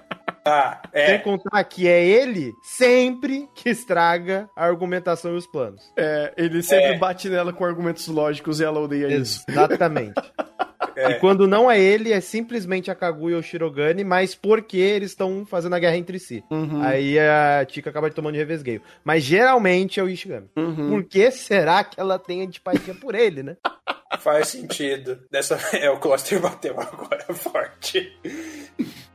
[0.46, 1.06] Ah, é.
[1.06, 5.82] Sem contar que é ele sempre que estraga a argumentação e os planos.
[5.96, 6.98] É, ele sempre é.
[6.98, 9.44] bate nela com argumentos lógicos e ela odeia isso.
[9.48, 10.14] Exatamente.
[10.96, 11.10] É.
[11.10, 15.10] E quando não é ele, é simplesmente a Kaguya ou o Shirogane, mas porque eles
[15.10, 16.42] estão fazendo a guerra entre si.
[16.50, 16.82] Uhum.
[16.82, 18.80] Aí a Tika acaba tomando de revesgueio.
[19.04, 20.48] Mas geralmente é o Ishigami.
[20.56, 20.90] Uhum.
[20.90, 23.56] Por que será que ela tem antipatia por ele, né?
[24.20, 25.18] Faz sentido.
[25.30, 28.16] Dessa é o cluster bateu agora forte.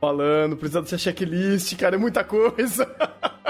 [0.00, 2.88] Falando, precisando ser checklist, cara, é muita coisa.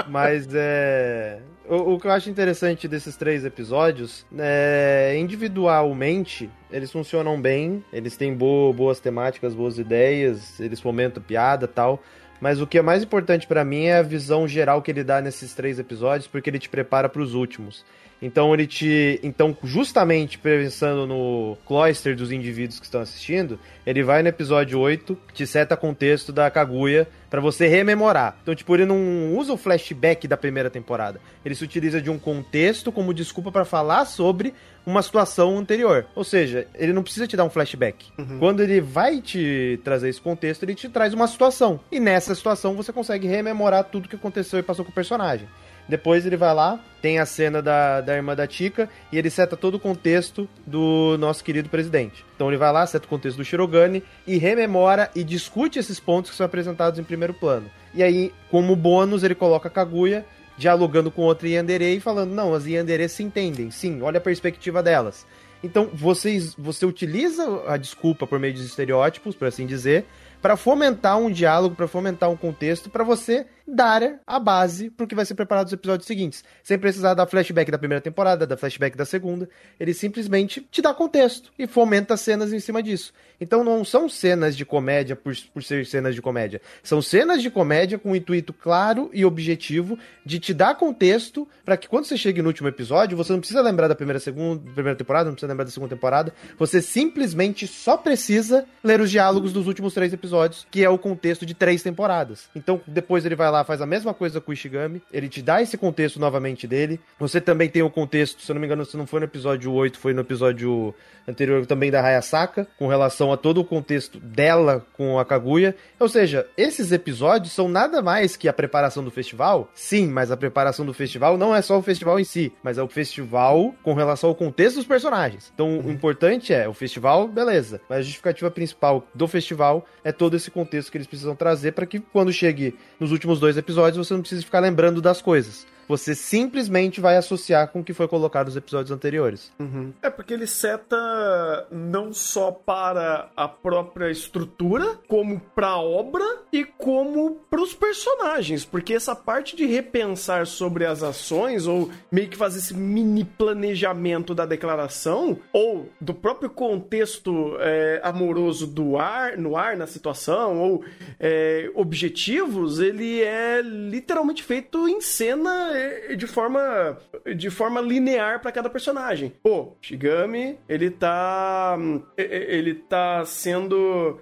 [0.07, 1.39] Mas é.
[1.67, 8.17] O, o, que eu acho interessante desses três episódios é individualmente eles funcionam bem, eles
[8.17, 12.03] têm bo boas temáticas, boas ideias, eles fomentam piada tal.
[12.41, 15.21] Mas o que é mais importante para mim é a visão geral que ele dá
[15.21, 17.85] nesses três episódios, porque ele te prepara para os últimos.
[18.23, 19.19] Então ele te.
[19.21, 25.17] Então, justamente pensando no cloister dos indivíduos que estão assistindo, ele vai no episódio 8,
[25.33, 28.37] te seta contexto da Kaguya para você rememorar.
[28.41, 31.19] Então, tipo, ele não usa o flashback da primeira temporada.
[31.43, 34.53] Ele se utiliza de um contexto como desculpa para falar sobre
[34.85, 36.05] uma situação anterior.
[36.15, 38.05] Ou seja, ele não precisa te dar um flashback.
[38.17, 38.39] Uhum.
[38.39, 41.79] Quando ele vai te trazer esse contexto, ele te traz uma situação.
[41.91, 45.47] E nessa situação você consegue rememorar tudo que aconteceu e passou com o personagem.
[45.87, 49.57] Depois ele vai lá, tem a cena da, da irmã da Tika e ele seta
[49.57, 52.25] todo o contexto do nosso querido presidente.
[52.35, 56.31] Então ele vai lá, seta o contexto do Shirogane e rememora e discute esses pontos
[56.31, 57.69] que são apresentados em primeiro plano.
[57.93, 60.25] E aí, como bônus, ele coloca a Kaguya
[60.57, 64.81] dialogando com outra Yandere e falando: não, as Yandere se entendem, sim, olha a perspectiva
[64.81, 65.25] delas.
[65.63, 70.05] Então, vocês, você utiliza a desculpa por meio de estereótipos, por assim dizer,
[70.41, 75.15] para fomentar um diálogo, para fomentar um contexto, para você dar a base pro que
[75.15, 76.43] vai ser preparado nos episódios seguintes.
[76.63, 79.49] Sem precisar da flashback da primeira temporada, da flashback da segunda.
[79.79, 83.13] Ele simplesmente te dá contexto e fomenta cenas em cima disso.
[83.39, 86.61] Então não são cenas de comédia por, por ser cenas de comédia.
[86.81, 91.77] São cenas de comédia com um intuito claro e objetivo de te dar contexto para
[91.77, 94.97] que quando você chegue no último episódio, você não precisa lembrar da primeira, segunda, primeira
[94.97, 96.33] temporada, não precisa lembrar da segunda temporada.
[96.57, 101.45] Você simplesmente só precisa ler os diálogos dos últimos três episódios, que é o contexto
[101.45, 102.49] de três temporadas.
[102.55, 105.61] Então depois ele vai lá, faz a mesma coisa com o Ishigami, ele te dá
[105.61, 106.99] esse contexto novamente dele.
[107.19, 109.71] Você também tem o contexto, se eu não me engano, se não foi no episódio
[109.71, 110.93] 8, foi no episódio
[111.27, 115.75] anterior também da Hayasaka, com relação a todo o contexto dela com a Kaguya.
[115.99, 119.69] Ou seja, esses episódios são nada mais que a preparação do festival.
[119.73, 122.83] Sim, mas a preparação do festival não é só o festival em si, mas é
[122.83, 125.51] o festival com relação ao contexto dos personagens.
[125.53, 127.79] Então, o importante é o festival, beleza.
[127.89, 131.85] Mas a justificativa principal do festival é todo esse contexto que eles precisam trazer para
[131.85, 135.67] que quando chegue nos últimos dois episódios você não precise ficar lembrando das coisas.
[135.93, 139.51] Você simplesmente vai associar com o que foi colocado nos episódios anteriores.
[139.59, 139.93] Uhum.
[140.01, 146.65] É porque ele seta não só para a própria estrutura, como para a obra e
[146.65, 148.65] como para os personagens.
[148.65, 154.33] Porque essa parte de repensar sobre as ações, ou meio que fazer esse mini planejamento
[154.33, 160.83] da declaração, ou do próprio contexto é, amoroso do ar, no ar, na situação, ou
[161.19, 165.77] é, objetivos, ele é literalmente feito em cena
[166.15, 166.97] de forma
[167.35, 169.33] de forma linear para cada personagem.
[169.41, 171.77] Pô, Shigami, ele tá
[172.17, 174.19] ele tá sendo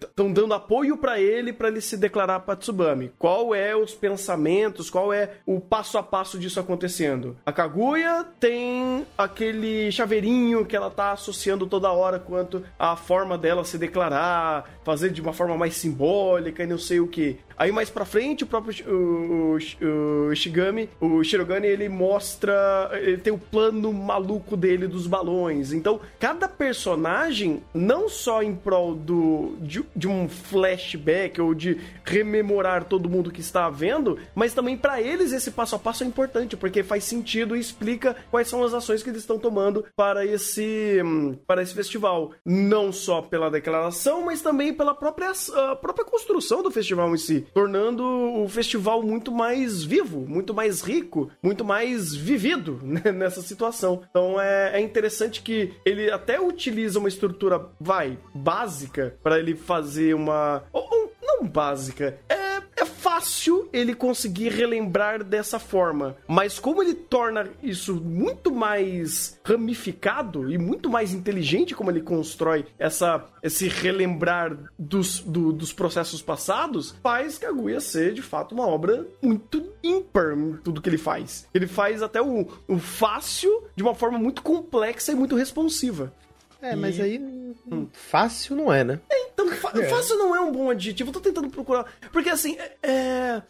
[0.00, 3.12] estão é, dando apoio para ele para ele se declarar para Tsubami.
[3.18, 7.36] Qual é os pensamentos, qual é o passo a passo disso acontecendo?
[7.44, 13.64] A Kaguya tem aquele chaveirinho que ela tá associando toda hora quanto a forma dela
[13.64, 17.38] se declarar, fazer de uma forma mais simbólica e não sei o que.
[17.56, 22.90] Aí mais pra frente, o próprio o, o, o Shigami, o Shirogane, ele mostra.
[22.94, 25.72] Ele tem o plano maluco dele dos balões.
[25.72, 32.84] Então, cada personagem, não só em prol do, de, de um flashback ou de rememorar
[32.84, 36.56] todo mundo que está vendo, mas também para eles esse passo a passo é importante,
[36.56, 41.00] porque faz sentido e explica quais são as ações que eles estão tomando para esse,
[41.46, 42.32] para esse festival.
[42.44, 45.32] Não só pela declaração, mas também pela própria,
[45.80, 51.30] própria construção do festival em si tornando o festival muito mais vivo, muito mais rico,
[51.42, 54.02] muito mais vivido né, nessa situação.
[54.08, 60.14] Então é, é, interessante que ele até utiliza uma estrutura, vai, básica, para ele fazer
[60.14, 60.64] uma.
[60.72, 66.16] Ou, ou, não básica, é é fácil ele conseguir relembrar dessa forma.
[66.26, 72.66] Mas como ele torna isso muito mais ramificado e muito mais inteligente como ele constrói
[72.78, 79.06] essa, esse relembrar dos, do, dos processos passados, faz Kaguya ser de fato uma obra
[79.22, 81.46] muito ímpar tudo que ele faz.
[81.54, 86.12] Ele faz até o, o fácil de uma forma muito complexa e muito responsiva.
[86.60, 87.43] É, mas aí.
[87.92, 89.00] Fácil não é, né?
[89.10, 89.84] É, então, é.
[89.88, 91.10] fácil não é um bom adjetivo.
[91.10, 91.86] Eu tô tentando procurar.
[92.12, 93.42] Porque assim, é.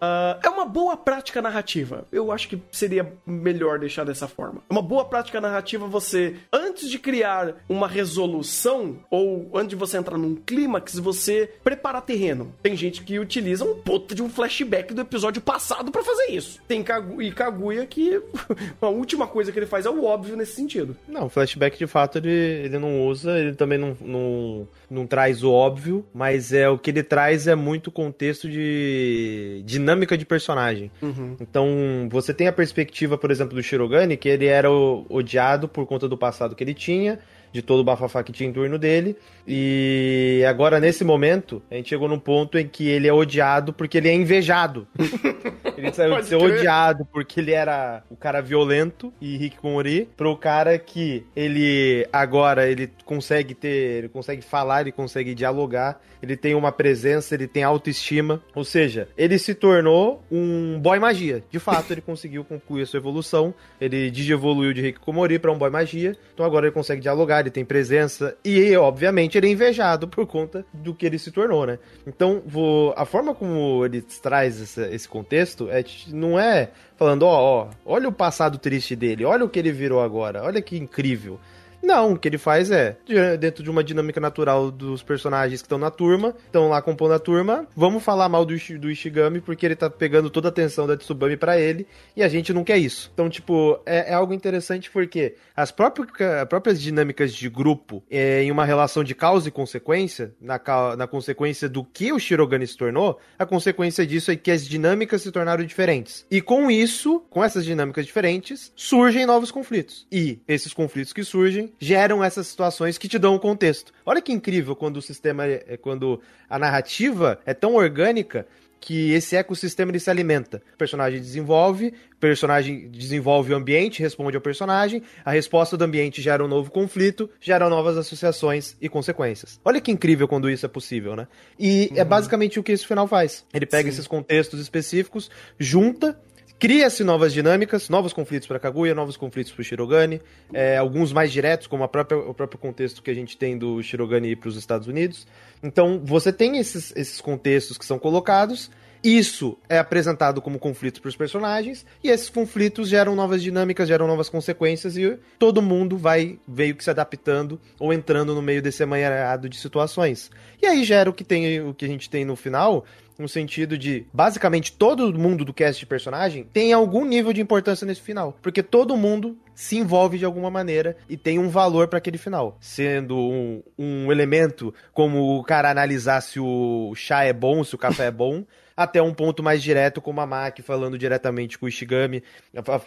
[0.00, 2.06] Uh, é uma boa prática narrativa.
[2.10, 4.62] Eu acho que seria melhor deixar dessa forma.
[4.68, 9.98] É uma boa prática narrativa você, antes de criar uma resolução, ou antes de você
[9.98, 12.54] entrar num clímax, você preparar terreno.
[12.62, 16.60] Tem gente que utiliza um puta de um flashback do episódio passado para fazer isso.
[16.66, 18.22] Tem Kagu e Kaguya que
[18.80, 20.96] a última coisa que ele faz é o óbvio nesse sentido.
[21.06, 25.42] Não, o flashback de fato ele, ele não usa, ele também não, não, não traz
[25.42, 30.26] o óbvio óbvio, mas é o que ele traz é muito contexto de dinâmica de
[30.26, 30.90] personagem.
[31.00, 31.36] Uhum.
[31.40, 36.08] Então, você tem a perspectiva, por exemplo, do Shirogane, que ele era odiado por conta
[36.08, 37.18] do passado que ele tinha,
[37.52, 39.16] de todo o bafafá que tinha em torno dele.
[39.46, 43.98] E agora, nesse momento, a gente chegou num ponto em que ele é odiado porque
[43.98, 44.86] ele é invejado.
[45.76, 46.58] ele saiu de ser crer.
[46.58, 52.90] odiado porque ele era o cara violento e hikikomori pro cara que ele agora ele
[53.04, 58.42] consegue ter, ele consegue falar, ele consegue dialogar, ele tem uma presença, ele tem autoestima,
[58.54, 61.42] ou seja, ele se tornou um boy magia.
[61.50, 65.70] De fato, ele conseguiu concluir a sua evolução, ele digievoluiu de hikikomori para um boy
[65.70, 70.26] magia, então agora ele consegue dialogar, ele tem presença e, obviamente, ele é invejado por
[70.26, 71.78] conta do que ele se tornou, né?
[72.06, 77.64] Então, vou, a forma como ele traz essa, esse contexto é, não é falando, ó,
[77.64, 81.40] ó, olha o passado triste dele, olha o que ele virou agora, olha que incrível.
[81.82, 82.96] Não, o que ele faz é,
[83.38, 87.18] dentro de uma dinâmica natural dos personagens que estão na turma, estão lá compondo a
[87.18, 90.96] turma, vamos falar mal do, do Ishigami porque ele tá pegando toda a atenção da
[90.96, 93.10] Tsubami para ele e a gente não quer isso.
[93.12, 96.08] Então, tipo, é, é algo interessante porque as próprias,
[96.48, 100.60] próprias dinâmicas de grupo é, em uma relação de causa e consequência, na,
[100.96, 105.22] na consequência do que o Shirogane se tornou, a consequência disso é que as dinâmicas
[105.22, 106.26] se tornaram diferentes.
[106.30, 110.06] E com isso, com essas dinâmicas diferentes, surgem novos conflitos.
[110.10, 113.92] E esses conflitos que surgem geram essas situações que te dão um contexto.
[114.04, 118.46] Olha que incrível quando o sistema é, é quando a narrativa é tão orgânica
[118.80, 120.62] que esse ecossistema ele se alimenta.
[120.74, 126.22] O personagem desenvolve, o personagem desenvolve o ambiente, responde ao personagem, a resposta do ambiente
[126.22, 129.60] gera um novo conflito, gera novas associações e consequências.
[129.64, 131.28] Olha que incrível quando isso é possível, né?
[131.58, 132.00] E é uhum.
[132.00, 133.44] é basicamente o que esse final faz.
[133.52, 133.88] Ele pega Sim.
[133.90, 136.18] esses contextos específicos, junta
[136.60, 140.20] Cria-se novas dinâmicas, novos conflitos para Kaguya, novos conflitos para o Shirogane,
[140.52, 144.32] é, alguns mais diretos, como própria, o próprio contexto que a gente tem do Shirogane
[144.32, 145.26] ir para os Estados Unidos.
[145.62, 148.70] Então, você tem esses, esses contextos que são colocados,
[149.02, 154.06] isso é apresentado como conflitos para os personagens, e esses conflitos geram novas dinâmicas, geram
[154.06, 158.82] novas consequências, e todo mundo vai veio que se adaptando ou entrando no meio desse
[158.82, 160.30] amanhado de situações.
[160.60, 162.84] E aí gera o que, tem, o que a gente tem no final,
[163.20, 167.86] no sentido de basicamente todo mundo do cast de personagem tem algum nível de importância
[167.86, 171.98] nesse final, porque todo mundo se envolve de alguma maneira e tem um valor para
[171.98, 177.62] aquele final, sendo um, um elemento como o cara analisar se o chá é bom,
[177.62, 178.44] se o café é bom.
[178.80, 182.22] até um ponto mais direto, como a Maki falando diretamente com o Ishigami,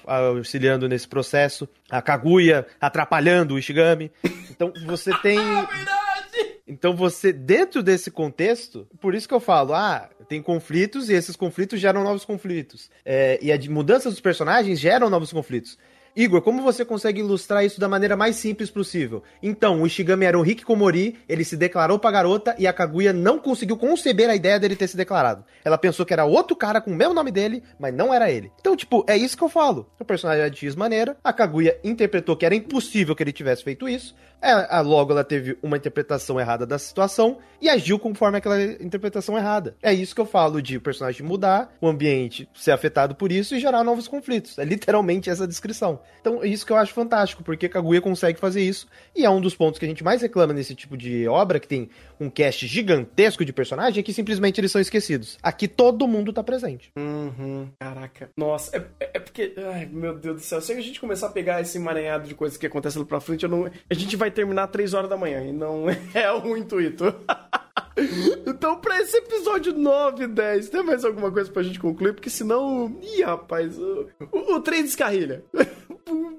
[0.07, 4.11] auxiliando nesse processo, a Kaguya atrapalhando o Ishigami.
[4.49, 5.37] Então você tem.
[6.73, 11.35] Então você, dentro desse contexto, por isso que eu falo, ah, tem conflitos e esses
[11.35, 12.89] conflitos geram novos conflitos.
[13.05, 15.77] É, e a mudança dos personagens geram novos conflitos.
[16.15, 19.23] Igor, como você consegue ilustrar isso da maneira mais simples possível?
[19.41, 23.39] Então, o Ishigami era um Hikikomori, ele se declarou pra garota e a Kaguya não
[23.39, 25.43] conseguiu conceber a ideia dele ter se declarado.
[25.65, 28.51] Ela pensou que era outro cara com o mesmo nome dele, mas não era ele.
[28.59, 29.89] Então, tipo, é isso que eu falo.
[29.99, 33.63] O personagem era de X maneira, a Kaguya interpretou que era impossível que ele tivesse
[33.63, 34.15] feito isso,
[34.51, 39.75] é, logo ela teve uma interpretação errada da situação e agiu conforme aquela interpretação errada.
[39.81, 43.55] É isso que eu falo de o personagem mudar, o ambiente ser afetado por isso
[43.55, 44.57] e gerar novos conflitos.
[44.57, 46.01] É literalmente essa descrição.
[46.19, 49.39] Então, é isso que eu acho fantástico, porque Kaguya consegue fazer isso e é um
[49.39, 51.89] dos pontos que a gente mais reclama nesse tipo de obra, que tem
[52.19, 55.37] um cast gigantesco de personagem, é que simplesmente eles são esquecidos.
[55.41, 56.91] Aqui todo mundo tá presente.
[56.97, 57.69] Uhum.
[57.79, 58.29] Caraca.
[58.35, 59.53] Nossa, é, é, é porque.
[59.73, 60.61] Ai, meu Deus do céu.
[60.61, 63.47] Se a gente começar a pegar esse emaranhado de coisas que acontecem lá pra frente,
[63.47, 63.65] não...
[63.65, 67.05] a gente vai terminar 3 horas da manhã e não é o intuito.
[68.47, 72.13] Então, pra esse episódio 9 e 10, tem mais alguma coisa pra gente concluir?
[72.13, 72.97] Porque senão.
[73.01, 75.43] Ih, rapaz, o, o, o trem descarrilha.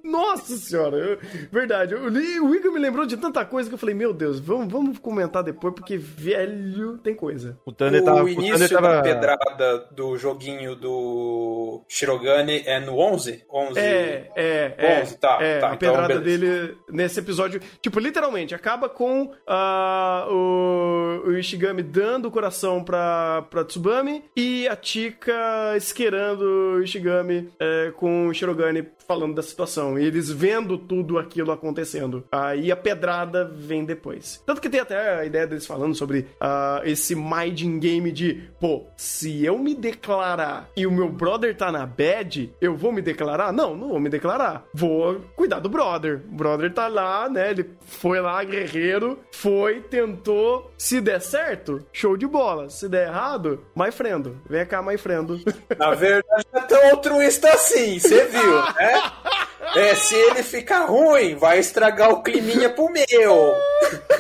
[0.03, 1.19] Nossa senhora, eu,
[1.51, 1.95] verdade.
[1.95, 4.73] Eu li, o Igor me lembrou de tanta coisa que eu falei, meu Deus, vamos,
[4.73, 7.59] vamos comentar depois, porque velho tem coisa.
[7.65, 8.97] O, Thunder tava, o início o tava...
[8.97, 13.45] da pedrada do joguinho do Shirogane é no 11?
[13.51, 15.71] 11 é, é, 11, é, tá, é, tá.
[15.71, 22.27] A então, pedrada dele nesse episódio, tipo, literalmente, acaba com uh, o, o Ishigami dando
[22.27, 28.83] o coração pra, pra Tsubami e a Chika esquerando o Ishigami é, com o Shirogane
[29.07, 29.99] falando da situação.
[29.99, 32.25] E eles vendo tudo aquilo acontecendo.
[32.31, 34.43] Aí a pedrada vem depois.
[34.47, 38.87] Tanto que tem até a ideia deles falando sobre uh, esse minding game de, pô,
[38.97, 43.53] se eu me declarar e o meu brother tá na bad, eu vou me declarar?
[43.53, 44.65] Não, não vou me declarar.
[44.73, 46.23] Vou cuidar do brother.
[46.31, 47.51] O brother tá lá, né?
[47.51, 50.71] Ele foi lá, guerreiro, foi, tentou.
[50.77, 52.69] Se der certo, show de bola.
[52.69, 54.33] Se der errado, my friend.
[54.49, 55.45] Vem cá, my friend.
[55.79, 58.94] Na verdade, é tão altruísta assim, você viu, né?
[59.77, 63.53] É, se ele ficar ruim, vai estragar o climinha pro meu.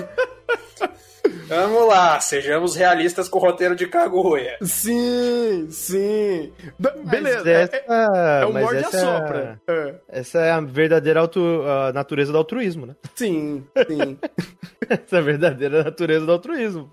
[1.46, 4.56] Vamos lá, sejamos realistas com o roteiro de Kaguya.
[4.62, 6.52] Sim, sim.
[6.78, 7.48] Mas beleza.
[7.50, 9.60] essa- é, é, é o mas morde a essa- sopra.
[9.68, 9.94] É.
[10.08, 12.96] Essa é a verdadeira auto- a natureza do altruísmo, né?
[13.14, 14.18] Sim, sim.
[14.88, 16.90] Essa é a verdadeira natureza do altruísmo.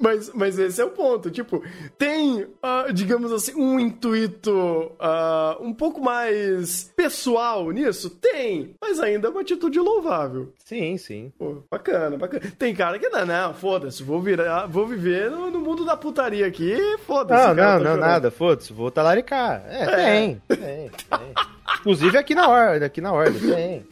[0.00, 1.30] Mas, mas esse é o ponto.
[1.30, 1.62] Tipo,
[1.98, 8.08] tem, ah, digamos assim, um intuito ah, um pouco mais pessoal nisso?
[8.08, 8.74] Tem.
[8.80, 10.52] Mas ainda é uma atitude louvável.
[10.64, 11.32] Sim, sim.
[11.38, 12.42] Pô, bacana, bacana.
[12.58, 16.46] Tem cara que não, não, foda-se, vou virar, vou viver no, no mundo da putaria
[16.46, 17.48] aqui, foda-se.
[17.48, 19.62] Não, não, tá não, nada, foda-se, vou talaricar.
[19.68, 20.90] É, tem, tem, tem.
[21.80, 23.86] Inclusive aqui na ordem, aqui na ordem, tem.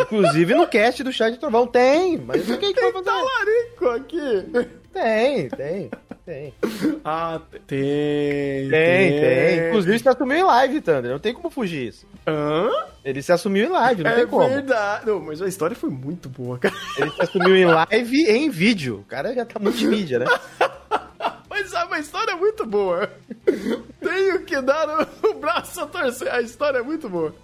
[0.00, 2.16] Inclusive no cast do Chá de Trovão, tem.
[2.18, 3.04] Mas quem que vai fazer?
[3.04, 4.68] Talarico aqui.
[4.92, 5.90] Tem, tem,
[6.24, 6.54] tem.
[7.04, 8.68] Ah, tem.
[8.68, 9.68] Tem, tem.
[9.68, 12.06] Inclusive se assumiu em live, Thunder, não tem como fugir isso.
[12.26, 12.68] Hã?
[13.04, 14.46] Ele se assumiu em live, não é tem como.
[14.48, 15.06] verdade.
[15.06, 16.74] Não, mas a história foi muito boa, cara.
[16.98, 18.96] Ele se assumiu em live e em vídeo.
[19.00, 20.26] O cara já tá multimídia, né?
[21.50, 23.10] Mas a, a história é muito boa.
[24.00, 26.32] Tenho que dar o braço a torcer.
[26.32, 27.34] A história é muito boa.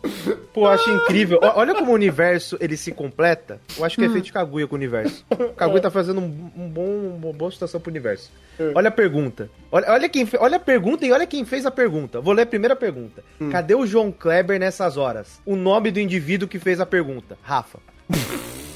[0.52, 1.38] Pô, acho incrível.
[1.42, 3.60] Olha como o universo ele se completa.
[3.76, 5.24] Eu acho que é feito de Kaguya com o universo.
[5.30, 8.30] O Kaguya tá fazendo um, um bom, uma boa situação pro universo.
[8.74, 9.50] Olha a pergunta.
[9.70, 12.20] Olha, olha, quem, olha a pergunta e olha quem fez a pergunta.
[12.20, 13.22] Vou ler a primeira pergunta.
[13.50, 15.40] Cadê o João Kleber nessas horas?
[15.44, 17.36] O nome do indivíduo que fez a pergunta.
[17.42, 17.78] Rafa.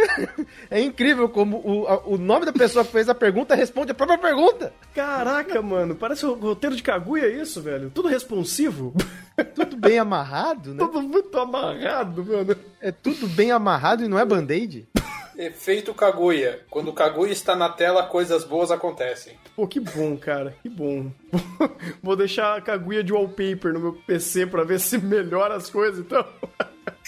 [0.70, 3.94] é incrível como o, a- o nome da pessoa que fez a pergunta responde a
[3.94, 4.72] própria pergunta.
[4.94, 5.94] Caraca, mano.
[5.94, 7.90] Parece o roteiro de Kaguya isso, velho.
[7.90, 8.94] Tudo responsivo.
[9.54, 10.78] Tudo bem amarrado, né?
[10.78, 12.56] Tudo muito amarrado, mano.
[12.80, 14.88] É tudo bem amarrado e não é band-aid?
[15.36, 16.60] Efeito Kaguya.
[16.70, 19.34] Quando o Kaguya está na tela, coisas boas acontecem.
[19.54, 20.54] Pô, que bom, cara.
[20.62, 21.10] Que bom.
[22.02, 25.98] Vou deixar a Kaguya de wallpaper no meu PC pra ver se melhora as coisas,
[26.00, 26.24] então.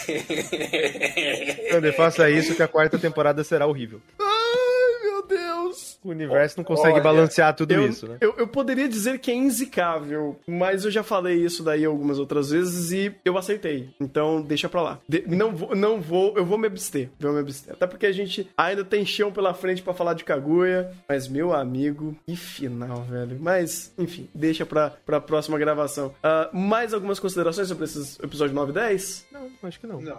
[1.71, 4.01] Thunder, faça isso que a quarta temporada será horrível.
[4.19, 5.88] Ai, meu Deus.
[6.03, 8.17] O universo não consegue Olha, balancear tudo eu, isso, né?
[8.21, 12.51] eu, eu poderia dizer que é inzicável, mas eu já falei isso daí algumas outras
[12.51, 13.91] vezes e eu aceitei.
[14.01, 14.99] Então, deixa pra lá.
[15.09, 17.11] De- não, vou, não vou, eu vou me abster.
[17.19, 17.73] Vou me abster.
[17.75, 20.93] Até porque a gente ainda tem chão pela frente pra falar de Kaguya.
[21.09, 23.37] Mas, meu amigo, que final, velho.
[23.41, 26.15] Mas, enfim, deixa pra, pra próxima gravação.
[26.23, 29.27] Ah, mais algumas considerações sobre esses episódios 9 e 10?
[29.33, 30.01] Não, acho que não.
[30.01, 30.19] Não.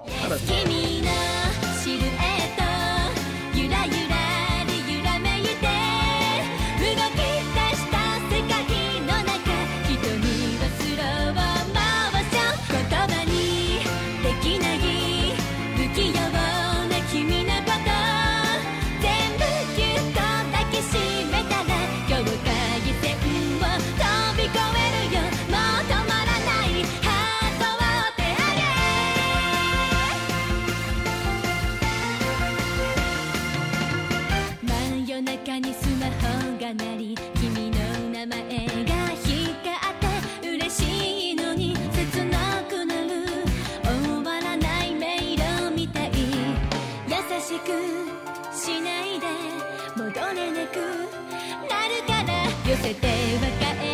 [1.86, 2.29] 君
[49.96, 50.78] 戻れなく
[51.68, 53.14] なるから寄せては
[53.82, 53.89] 帰